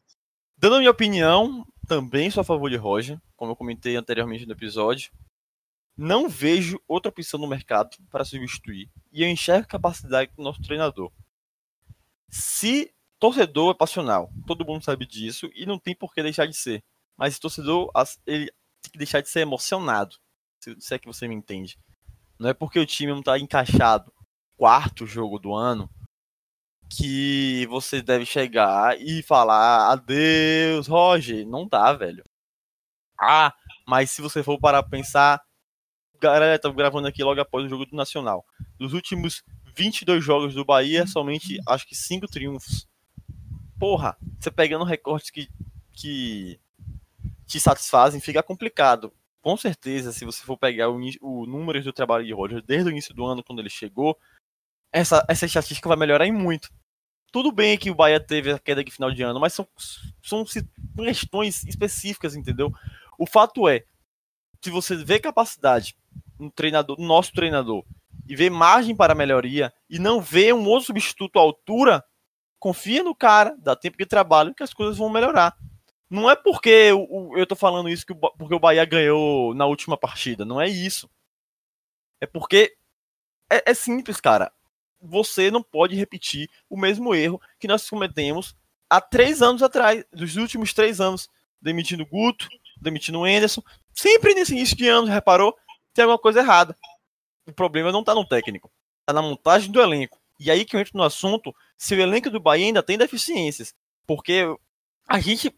Dando 0.57 0.75
a 0.75 0.79
minha 0.79 0.91
opinião, 0.91 1.65
também 1.87 2.29
sou 2.29 2.41
a 2.41 2.45
favor 2.45 2.69
de 2.69 2.77
Roger, 2.77 3.19
como 3.35 3.53
eu 3.53 3.55
comentei 3.55 3.95
anteriormente 3.95 4.45
no 4.45 4.53
episódio. 4.53 5.11
Não 5.97 6.27
vejo 6.29 6.81
outra 6.87 7.09
opção 7.09 7.39
no 7.39 7.47
mercado 7.47 7.95
para 8.09 8.25
substituir. 8.25 8.89
E 9.11 9.23
eu 9.23 9.29
enxergo 9.29 9.65
a 9.65 9.69
capacidade 9.69 10.31
do 10.35 10.43
nosso 10.43 10.61
treinador. 10.61 11.11
Se 12.29 12.93
torcedor 13.19 13.71
é 13.71 13.77
passional, 13.77 14.31
todo 14.47 14.65
mundo 14.65 14.83
sabe 14.83 15.05
disso 15.05 15.49
e 15.53 15.65
não 15.65 15.77
tem 15.77 15.95
por 15.95 16.13
que 16.13 16.23
deixar 16.23 16.47
de 16.47 16.55
ser. 16.55 16.83
Mas 17.17 17.37
torcedor, 17.37 17.91
as- 17.93 18.19
ele 18.25 18.47
tem 18.81 18.91
que 18.91 18.97
deixar 18.97 19.21
de 19.21 19.29
ser 19.29 19.41
emocionado. 19.41 20.15
Se, 20.59 20.75
se 20.79 20.93
é 20.95 20.99
que 20.99 21.07
você 21.07 21.27
me 21.27 21.35
entende. 21.35 21.77
Não 22.39 22.49
é 22.49 22.53
porque 22.53 22.79
o 22.79 22.85
time 22.85 23.11
não 23.11 23.21
tá 23.23 23.37
encaixado 23.39 24.11
quarto 24.57 25.05
jogo 25.07 25.39
do 25.39 25.53
ano 25.53 25.89
que 26.89 27.65
você 27.67 28.01
deve 28.01 28.25
chegar 28.25 28.99
e 28.99 29.23
falar 29.23 29.91
adeus, 29.91 30.87
Roger. 30.87 31.47
Não 31.47 31.67
dá, 31.67 31.93
velho. 31.93 32.23
Ah, 33.19 33.53
mas 33.87 34.11
se 34.11 34.21
você 34.21 34.43
for 34.43 34.59
parar 34.59 34.83
pra 34.83 34.89
pensar, 34.91 35.41
galera, 36.21 36.59
tá 36.59 36.69
gravando 36.69 37.07
aqui 37.07 37.23
logo 37.23 37.41
após 37.41 37.65
o 37.65 37.69
jogo 37.69 37.85
do 37.85 37.95
Nacional. 37.95 38.45
Dos 38.77 38.93
últimos 38.93 39.43
22 39.75 40.23
jogos 40.23 40.53
do 40.53 40.63
Bahia, 40.63 41.07
somente 41.07 41.59
acho 41.67 41.87
que 41.87 41.95
5 41.95 42.27
triunfos. 42.27 42.87
Porra, 43.79 44.15
você 44.39 44.51
pegando 44.51 44.85
recortes 44.85 45.31
que, 45.31 45.49
que 45.91 46.59
te 47.47 47.59
satisfazem, 47.59 48.21
fica 48.21 48.43
complicado. 48.43 49.11
Com 49.41 49.57
certeza, 49.57 50.11
se 50.11 50.23
você 50.23 50.43
for 50.43 50.55
pegar 50.55 50.89
o, 50.89 50.99
o 51.21 51.47
número 51.47 51.81
do 51.81 51.91
trabalho 51.91 52.23
de 52.23 52.31
Roger 52.31 52.61
desde 52.61 52.87
o 52.87 52.91
início 52.91 53.15
do 53.15 53.25
ano, 53.25 53.43
quando 53.43 53.57
ele 53.57 53.69
chegou, 53.69 54.15
essa, 54.91 55.25
essa 55.27 55.47
estatística 55.47 55.89
vai 55.89 55.97
melhorar 55.97 56.27
em 56.27 56.31
muito. 56.31 56.69
Tudo 57.31 57.51
bem 57.51 57.77
que 57.77 57.89
o 57.89 57.95
Bahia 57.95 58.19
teve 58.19 58.51
a 58.51 58.59
queda 58.59 58.83
de 58.83 58.91
final 58.91 59.09
de 59.11 59.23
ano, 59.23 59.39
mas 59.39 59.53
são, 59.53 59.67
são 60.21 60.45
questões 60.97 61.63
específicas, 61.63 62.35
entendeu? 62.35 62.71
O 63.17 63.25
fato 63.25 63.67
é, 63.67 63.85
se 64.61 64.69
você 64.69 64.95
vê 64.95 65.17
capacidade 65.17 65.95
no 66.41 66.51
treinador, 66.51 66.99
no 66.99 67.05
nosso 67.07 67.31
treinador, 67.31 67.83
e 68.27 68.35
vê 68.35 68.49
margem 68.49 68.95
para 68.95 69.15
melhoria, 69.15 69.71
e 69.89 69.99
não 69.99 70.19
vê 70.19 70.51
um 70.51 70.67
outro 70.67 70.87
substituto 70.87 71.37
à 71.37 71.41
altura, 71.41 72.03
confia 72.59 73.03
no 73.03 73.15
cara, 73.15 73.55
dá 73.59 73.75
tempo 73.75 73.97
de 73.97 74.05
trabalho, 74.05 74.53
que 74.53 74.63
as 74.63 74.73
coisas 74.73 74.97
vão 74.97 75.09
melhorar. 75.09 75.55
Não 76.09 76.29
é 76.29 76.35
porque 76.35 76.91
o- 76.91 77.37
eu 77.37 77.47
tô 77.47 77.55
falando 77.55 77.87
isso 77.89 78.05
que 78.05 78.11
o 78.11 78.15
porque 78.15 78.53
o 78.53 78.59
Bahia 78.59 78.83
ganhou 78.83 79.53
na 79.53 79.65
última 79.65 79.95
partida. 79.97 80.43
Não 80.43 80.59
é 80.59 80.67
isso. 80.67 81.09
É 82.19 82.25
porque 82.25 82.75
é, 83.49 83.71
é 83.71 83.73
simples, 83.73 84.19
cara. 84.19 84.51
Você 85.01 85.49
não 85.49 85.63
pode 85.63 85.95
repetir 85.95 86.49
o 86.69 86.77
mesmo 86.77 87.15
erro 87.15 87.41
que 87.59 87.67
nós 87.67 87.89
cometemos 87.89 88.55
há 88.89 89.01
três 89.01 89.41
anos 89.41 89.63
atrás, 89.63 90.03
dos 90.11 90.35
últimos 90.35 90.73
três 90.73 90.99
anos, 91.01 91.29
demitindo 91.61 92.05
Guto, 92.05 92.47
demitindo 92.79 93.19
o 93.19 93.23
Anderson. 93.25 93.63
Sempre 93.93 94.35
nesse 94.35 94.53
início 94.53 94.75
de 94.75 94.87
ano, 94.87 95.07
reparou? 95.07 95.55
Tem 95.93 96.03
alguma 96.03 96.19
coisa 96.19 96.39
errada. 96.39 96.75
O 97.47 97.53
problema 97.53 97.91
não 97.91 98.03
tá 98.03 98.13
no 98.13 98.25
técnico, 98.25 98.71
tá 99.05 99.13
na 99.13 99.21
montagem 99.21 99.71
do 99.71 99.81
elenco. 99.81 100.19
E 100.39 100.49
aí 100.49 100.65
que 100.65 100.75
eu 100.75 100.79
entro 100.79 100.97
no 100.97 101.03
assunto 101.03 101.53
se 101.77 101.93
o 101.95 102.01
elenco 102.01 102.29
do 102.29 102.39
Bahia 102.39 102.65
ainda 102.65 102.83
tem 102.83 102.97
deficiências. 102.97 103.73
Porque 104.07 104.45
a 105.07 105.19
gente 105.19 105.53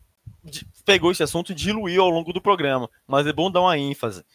pegou 0.85 1.11
esse 1.11 1.23
assunto 1.23 1.51
e 1.51 1.55
diluiu 1.55 2.01
ao 2.03 2.09
longo 2.09 2.33
do 2.33 2.41
programa, 2.41 2.89
mas 3.07 3.25
é 3.27 3.33
bom 3.33 3.51
dar 3.51 3.61
uma 3.61 3.77
ênfase. 3.77 4.25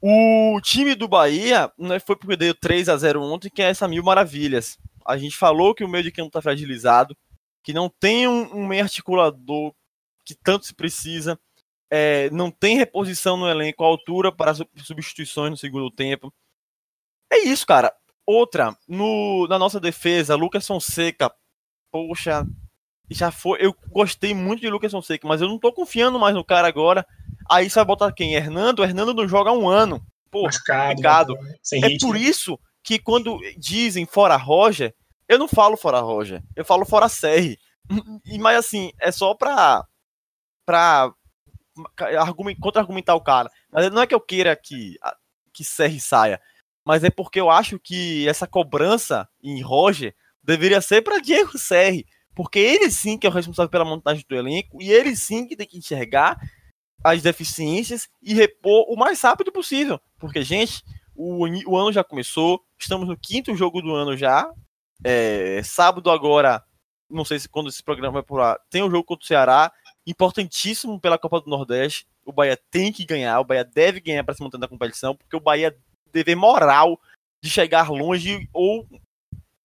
O 0.00 0.60
time 0.60 0.94
do 0.94 1.08
Bahia 1.08 1.72
né, 1.78 1.98
foi 1.98 2.14
porque 2.14 2.36
deu 2.36 2.54
3 2.54 2.88
a 2.88 2.96
0 2.96 3.22
ontem, 3.22 3.48
que 3.48 3.62
é 3.62 3.70
essa 3.70 3.88
mil 3.88 4.02
maravilhas. 4.02 4.78
A 5.04 5.16
gente 5.16 5.36
falou 5.36 5.74
que 5.74 5.82
o 5.82 5.88
meio 5.88 6.04
de 6.04 6.12
campo 6.12 6.28
está 6.28 6.42
fragilizado, 6.42 7.16
que 7.62 7.72
não 7.72 7.88
tem 7.88 8.28
um, 8.28 8.54
um 8.54 8.66
meio 8.66 8.82
articulador 8.82 9.74
que 10.24 10.34
tanto 10.34 10.66
se 10.66 10.74
precisa, 10.74 11.38
é, 11.96 12.28
não 12.30 12.50
tem 12.50 12.76
reposição 12.76 13.36
no 13.36 13.48
elenco 13.48 13.84
à 13.84 13.86
altura 13.86 14.32
para 14.32 14.52
su- 14.52 14.66
substituições 14.78 15.50
no 15.52 15.56
segundo 15.56 15.88
tempo. 15.92 16.34
É 17.32 17.38
isso, 17.38 17.64
cara. 17.64 17.92
Outra, 18.26 18.76
no, 18.88 19.46
na 19.48 19.58
nossa 19.60 19.78
defesa, 19.78 20.34
Lucas 20.34 20.66
Fonseca, 20.66 21.32
poxa, 21.92 22.44
já 23.08 23.30
foi. 23.30 23.58
Eu 23.64 23.72
gostei 23.90 24.34
muito 24.34 24.60
de 24.60 24.68
Lucas 24.70 24.90
Fonseca, 24.90 25.28
mas 25.28 25.40
eu 25.40 25.48
não 25.48 25.56
tô 25.58 25.72
confiando 25.72 26.18
mais 26.18 26.34
no 26.34 26.44
cara 26.44 26.66
agora. 26.66 27.06
Aí 27.48 27.70
você 27.70 27.76
vai 27.76 27.84
botar 27.84 28.10
quem? 28.12 28.34
Hernando? 28.34 28.82
Hernando 28.82 29.14
não 29.14 29.28
joga 29.28 29.50
há 29.50 29.52
um 29.52 29.68
ano. 29.68 30.04
Pô, 30.32 30.48
complicado. 30.66 31.34
né, 31.34 31.54
é 31.74 31.86
ritmo. 31.86 32.08
por 32.08 32.16
isso 32.16 32.58
que 32.82 32.98
quando 32.98 33.38
dizem 33.56 34.04
fora 34.04 34.36
Roger, 34.36 34.92
eu 35.28 35.38
não 35.38 35.46
falo 35.46 35.76
fora 35.76 36.00
Roger, 36.00 36.42
eu 36.56 36.64
falo 36.64 36.84
fora 36.84 37.08
Serri. 37.08 37.56
E, 38.26 38.38
mas 38.38 38.56
assim, 38.58 38.90
é 38.98 39.12
só 39.12 39.34
pra, 39.34 39.86
pra 40.66 41.12
contra-argumentar 42.60 43.14
o 43.14 43.20
cara. 43.20 43.50
Mas 43.70 43.90
não 43.90 44.02
é 44.02 44.06
que 44.06 44.14
eu 44.14 44.20
queira 44.20 44.54
que, 44.56 44.96
que 45.52 45.64
Serri 45.64 46.00
saia, 46.00 46.40
mas 46.84 47.02
é 47.02 47.10
porque 47.10 47.40
eu 47.40 47.50
acho 47.50 47.78
que 47.78 48.28
essa 48.28 48.46
cobrança 48.46 49.28
em 49.42 49.62
Roger 49.62 50.14
deveria 50.42 50.80
ser 50.80 51.02
para 51.02 51.20
Diego 51.20 51.56
Serri, 51.58 52.06
porque 52.34 52.58
ele 52.58 52.90
sim 52.90 53.16
que 53.16 53.26
é 53.26 53.30
o 53.30 53.32
responsável 53.32 53.70
pela 53.70 53.84
montagem 53.84 54.24
do 54.28 54.36
elenco 54.36 54.82
e 54.82 54.90
ele 54.90 55.16
sim 55.16 55.46
que 55.46 55.56
tem 55.56 55.66
que 55.66 55.78
enxergar 55.78 56.38
as 57.02 57.22
deficiências 57.22 58.08
e 58.22 58.34
repor 58.34 58.86
o 58.88 58.96
mais 58.96 59.20
rápido 59.20 59.52
possível. 59.52 60.00
Porque, 60.18 60.42
gente, 60.42 60.82
o, 61.14 61.46
o 61.66 61.76
ano 61.76 61.92
já 61.92 62.02
começou, 62.02 62.60
estamos 62.78 63.06
no 63.06 63.16
quinto 63.16 63.54
jogo 63.54 63.82
do 63.82 63.94
ano 63.94 64.16
já. 64.16 64.50
É, 65.04 65.62
sábado 65.62 66.10
agora, 66.10 66.62
não 67.10 67.24
sei 67.24 67.38
se 67.38 67.48
quando 67.48 67.68
esse 67.68 67.82
programa 67.82 68.14
vai 68.14 68.22
por 68.22 68.38
lá, 68.38 68.58
tem 68.70 68.82
um 68.82 68.90
jogo 68.90 69.04
contra 69.04 69.24
o 69.24 69.26
Ceará, 69.26 69.72
importantíssimo 70.06 71.00
pela 71.00 71.18
Copa 71.18 71.40
do 71.40 71.50
Nordeste. 71.50 72.06
O 72.24 72.32
Bahia 72.32 72.58
tem 72.70 72.92
que 72.92 73.04
ganhar, 73.04 73.40
o 73.40 73.44
Bahia 73.44 73.64
deve 73.64 74.00
ganhar 74.00 74.24
para 74.24 74.34
se 74.34 74.42
manter 74.42 74.58
na 74.58 74.68
competição, 74.68 75.14
porque 75.14 75.36
o 75.36 75.40
Bahia 75.40 75.76
deve 76.12 76.34
moral 76.34 77.00
de 77.42 77.50
chegar 77.50 77.90
longe 77.90 78.48
ou 78.52 78.86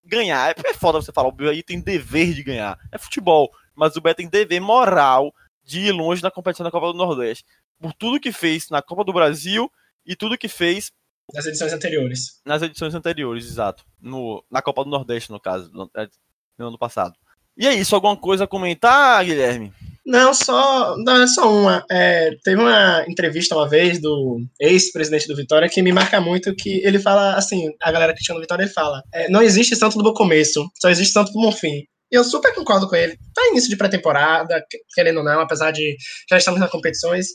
ganhar. 0.03 0.55
É 0.65 0.73
foda 0.73 1.01
você 1.01 1.11
falar, 1.11 1.29
o 1.29 1.33
Bahia 1.33 1.63
tem 1.63 1.79
dever 1.79 2.33
de 2.33 2.43
ganhar. 2.43 2.77
É 2.91 2.97
futebol, 2.97 3.51
mas 3.75 3.95
o 3.95 4.01
Bahia 4.01 4.15
tem 4.15 4.27
dever 4.27 4.59
moral 4.59 5.33
de 5.63 5.79
ir 5.79 5.91
longe 5.91 6.23
na 6.23 6.31
competição 6.31 6.63
da 6.63 6.71
Copa 6.71 6.87
do 6.87 6.97
Nordeste. 6.97 7.45
Por 7.79 7.93
tudo 7.93 8.19
que 8.19 8.31
fez 8.31 8.69
na 8.69 8.81
Copa 8.81 9.03
do 9.03 9.13
Brasil 9.13 9.71
e 10.05 10.15
tudo 10.15 10.37
que 10.37 10.47
fez 10.47 10.91
nas 11.33 11.45
edições 11.45 11.73
anteriores. 11.73 12.41
Nas 12.43 12.61
edições 12.61 12.95
anteriores, 12.95 13.45
exato. 13.45 13.85
No, 14.01 14.43
na 14.49 14.61
Copa 14.61 14.83
do 14.83 14.89
Nordeste, 14.89 15.31
no 15.31 15.39
caso, 15.39 15.71
no, 15.71 15.89
é, 15.95 16.09
no 16.57 16.67
ano 16.69 16.77
passado. 16.77 17.15
E 17.55 17.67
é 17.67 17.73
isso, 17.73 17.93
alguma 17.93 18.17
coisa 18.17 18.45
a 18.45 18.47
comentar, 18.47 19.23
Guilherme? 19.23 19.71
Não, 20.09 20.33
só, 20.33 20.97
não, 20.97 21.21
é 21.21 21.27
só 21.27 21.53
uma. 21.53 21.85
É, 21.87 22.31
teve 22.43 22.59
uma 22.59 23.05
entrevista 23.07 23.55
uma 23.55 23.69
vez 23.69 24.01
do 24.01 24.41
ex-presidente 24.59 25.27
do 25.27 25.35
Vitória 25.35 25.69
que 25.69 25.83
me 25.83 25.93
marca 25.93 26.19
muito 26.19 26.55
que 26.55 26.83
ele 26.83 26.97
fala 26.97 27.35
assim, 27.35 27.69
a 27.79 27.91
galera 27.91 28.11
que 28.15 28.23
tinha 28.23 28.33
no 28.33 28.41
Vitória, 28.41 28.63
ele 28.63 28.71
fala, 28.71 29.03
é, 29.13 29.29
não 29.29 29.43
existe 29.43 29.75
santo 29.75 29.99
do 29.99 30.03
bom 30.03 30.11
começo, 30.11 30.67
só 30.81 30.89
existe 30.89 31.13
santo 31.13 31.31
do 31.31 31.39
bom 31.39 31.51
fim. 31.51 31.83
E 32.11 32.15
eu 32.15 32.23
super 32.23 32.55
concordo 32.55 32.89
com 32.89 32.95
ele. 32.95 33.19
Tá 33.35 33.49
início 33.49 33.69
de 33.69 33.77
pré-temporada, 33.77 34.65
querendo 34.95 35.17
ou 35.17 35.23
não, 35.23 35.41
apesar 35.41 35.69
de 35.69 35.95
já 36.27 36.39
estamos 36.39 36.59
nas 36.59 36.71
competições, 36.71 37.27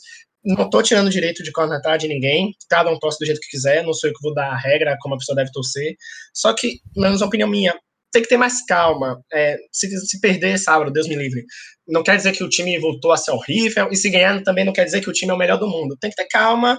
não 0.44 0.68
tô 0.68 0.82
tirando 0.82 1.08
direito 1.10 1.44
de 1.44 1.52
cornetar 1.52 1.96
de 1.96 2.08
ninguém, 2.08 2.56
cada 2.68 2.90
um 2.90 2.98
torce 2.98 3.20
do 3.20 3.26
jeito 3.26 3.40
que 3.40 3.50
quiser, 3.50 3.84
não 3.84 3.94
sou 3.94 4.10
eu 4.10 4.14
que 4.14 4.20
vou 4.20 4.34
dar 4.34 4.48
a 4.48 4.58
regra 4.58 4.96
como 5.00 5.14
a 5.14 5.18
pessoa 5.18 5.36
deve 5.36 5.52
torcer. 5.52 5.94
Só 6.34 6.52
que, 6.52 6.80
menos 6.96 7.20
uma 7.20 7.28
opinião 7.28 7.48
minha, 7.48 7.72
tem 8.14 8.22
que 8.22 8.28
ter 8.28 8.36
mais 8.36 8.64
calma. 8.64 9.20
É, 9.32 9.58
se, 9.72 9.88
se 10.06 10.20
perder 10.20 10.56
sábado, 10.56 10.92
Deus 10.92 11.08
me 11.08 11.16
livre, 11.16 11.44
não 11.86 12.02
quer 12.02 12.16
dizer 12.16 12.32
que 12.32 12.44
o 12.44 12.48
time 12.48 12.78
voltou 12.78 13.12
a 13.12 13.16
ser 13.16 13.32
horrível, 13.32 13.88
e 13.90 13.96
se 13.96 14.08
ganhar 14.08 14.40
também 14.42 14.64
não 14.64 14.72
quer 14.72 14.84
dizer 14.84 15.00
que 15.00 15.10
o 15.10 15.12
time 15.12 15.32
é 15.32 15.34
o 15.34 15.38
melhor 15.38 15.58
do 15.58 15.68
mundo. 15.68 15.96
Tem 16.00 16.10
que 16.10 16.16
ter 16.16 16.28
calma, 16.28 16.78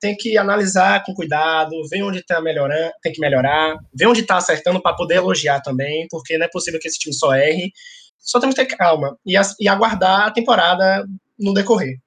tem 0.00 0.16
que 0.16 0.36
analisar 0.36 1.04
com 1.04 1.14
cuidado, 1.14 1.70
ver 1.88 2.02
onde 2.02 2.24
tá 2.24 2.40
melhorando, 2.40 2.92
tem 3.00 3.12
que 3.12 3.20
melhorar, 3.20 3.76
ver 3.94 4.06
onde 4.06 4.24
tá 4.24 4.36
acertando 4.36 4.82
para 4.82 4.96
poder 4.96 5.16
elogiar 5.16 5.60
também, 5.60 6.06
porque 6.10 6.36
não 6.36 6.46
é 6.46 6.50
possível 6.50 6.80
que 6.80 6.88
esse 6.88 6.98
time 6.98 7.14
só 7.14 7.32
erre. 7.32 7.70
Só 8.18 8.40
temos 8.40 8.56
que 8.56 8.64
ter 8.64 8.76
calma 8.76 9.16
e, 9.24 9.34
e 9.60 9.68
aguardar 9.68 10.26
a 10.26 10.30
temporada 10.32 11.06
no 11.38 11.54
decorrer. 11.54 11.98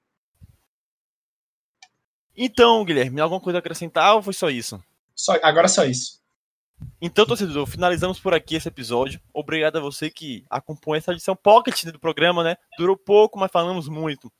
Então, 2.36 2.84
Guilherme, 2.84 3.20
alguma 3.20 3.40
coisa 3.40 3.58
a 3.58 3.60
acrescentar 3.60 4.14
ou 4.14 4.22
foi 4.22 4.34
só 4.34 4.50
isso? 4.50 4.78
Só, 5.14 5.38
agora 5.42 5.66
só 5.66 5.84
isso. 5.84 6.20
Então, 7.00 7.26
torcedor, 7.26 7.66
finalizamos 7.66 8.18
por 8.18 8.34
aqui 8.34 8.56
esse 8.56 8.68
episódio. 8.68 9.20
Obrigado 9.32 9.76
a 9.76 9.80
você 9.80 10.10
que 10.10 10.44
acompanha 10.50 10.98
essa 10.98 11.12
edição 11.12 11.36
pocket 11.36 11.84
do 11.84 11.98
programa, 11.98 12.42
né? 12.42 12.56
Durou 12.78 12.96
pouco, 12.96 13.38
mas 13.38 13.50
falamos 13.50 13.88
muito. 13.88 14.32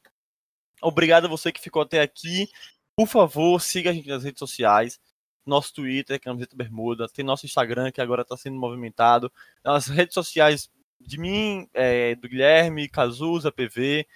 Obrigado 0.83 1.27
a 1.27 1.29
você 1.29 1.53
que 1.53 1.61
ficou 1.61 1.83
até 1.83 2.01
aqui. 2.01 2.49
Por 2.95 3.07
favor, 3.07 3.61
siga 3.61 3.91
a 3.91 3.93
gente 3.93 4.09
nas 4.09 4.25
redes 4.25 4.39
sociais. 4.39 4.99
Nosso 5.45 5.73
Twitter, 5.75 6.21
Camiseta 6.21 6.57
Bermuda. 6.57 7.09
Tem 7.09 7.25
nosso 7.25 7.47
Instagram, 7.47 7.93
que 7.93 8.01
agora 8.01 8.23
está 8.23 8.37
sendo 8.37 8.59
movimentado. 8.59 9.33
Nas 9.65 9.87
redes 9.87 10.15
sociais 10.15 10.71
de 11.01 11.19
mim, 11.19 11.69
é, 11.73 12.15
do 12.17 12.29
Guilherme, 12.29 12.89
Cazuza, 12.89 13.53
PV. 13.53 14.07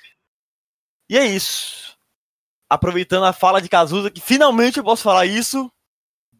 E 1.08 1.16
é 1.18 1.26
isso. 1.26 1.98
Aproveitando 2.68 3.24
a 3.24 3.32
fala 3.32 3.60
de 3.60 3.68
Cazuza, 3.68 4.10
que 4.10 4.20
finalmente 4.20 4.78
eu 4.78 4.84
posso 4.84 5.02
falar 5.02 5.26
isso. 5.26 5.70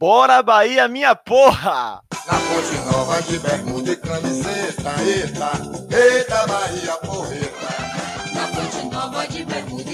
Bora, 0.01 0.43
Bahia, 0.43 0.89
minha 0.89 1.15
porra! 1.15 2.01
Na 2.27 2.33
ponte 2.33 2.91
nova 2.91 3.21
de 3.21 3.39
bermuda 3.39 3.93
e 3.93 3.97
camiseta, 3.97 4.95
eita, 5.03 5.51
eita, 5.95 6.47
Bahia, 6.47 6.97
porreta. 7.05 7.69
Na 8.33 8.47
ponte 8.49 8.87
nova 8.87 9.27
de 9.27 9.45
bermuda. 9.45 9.90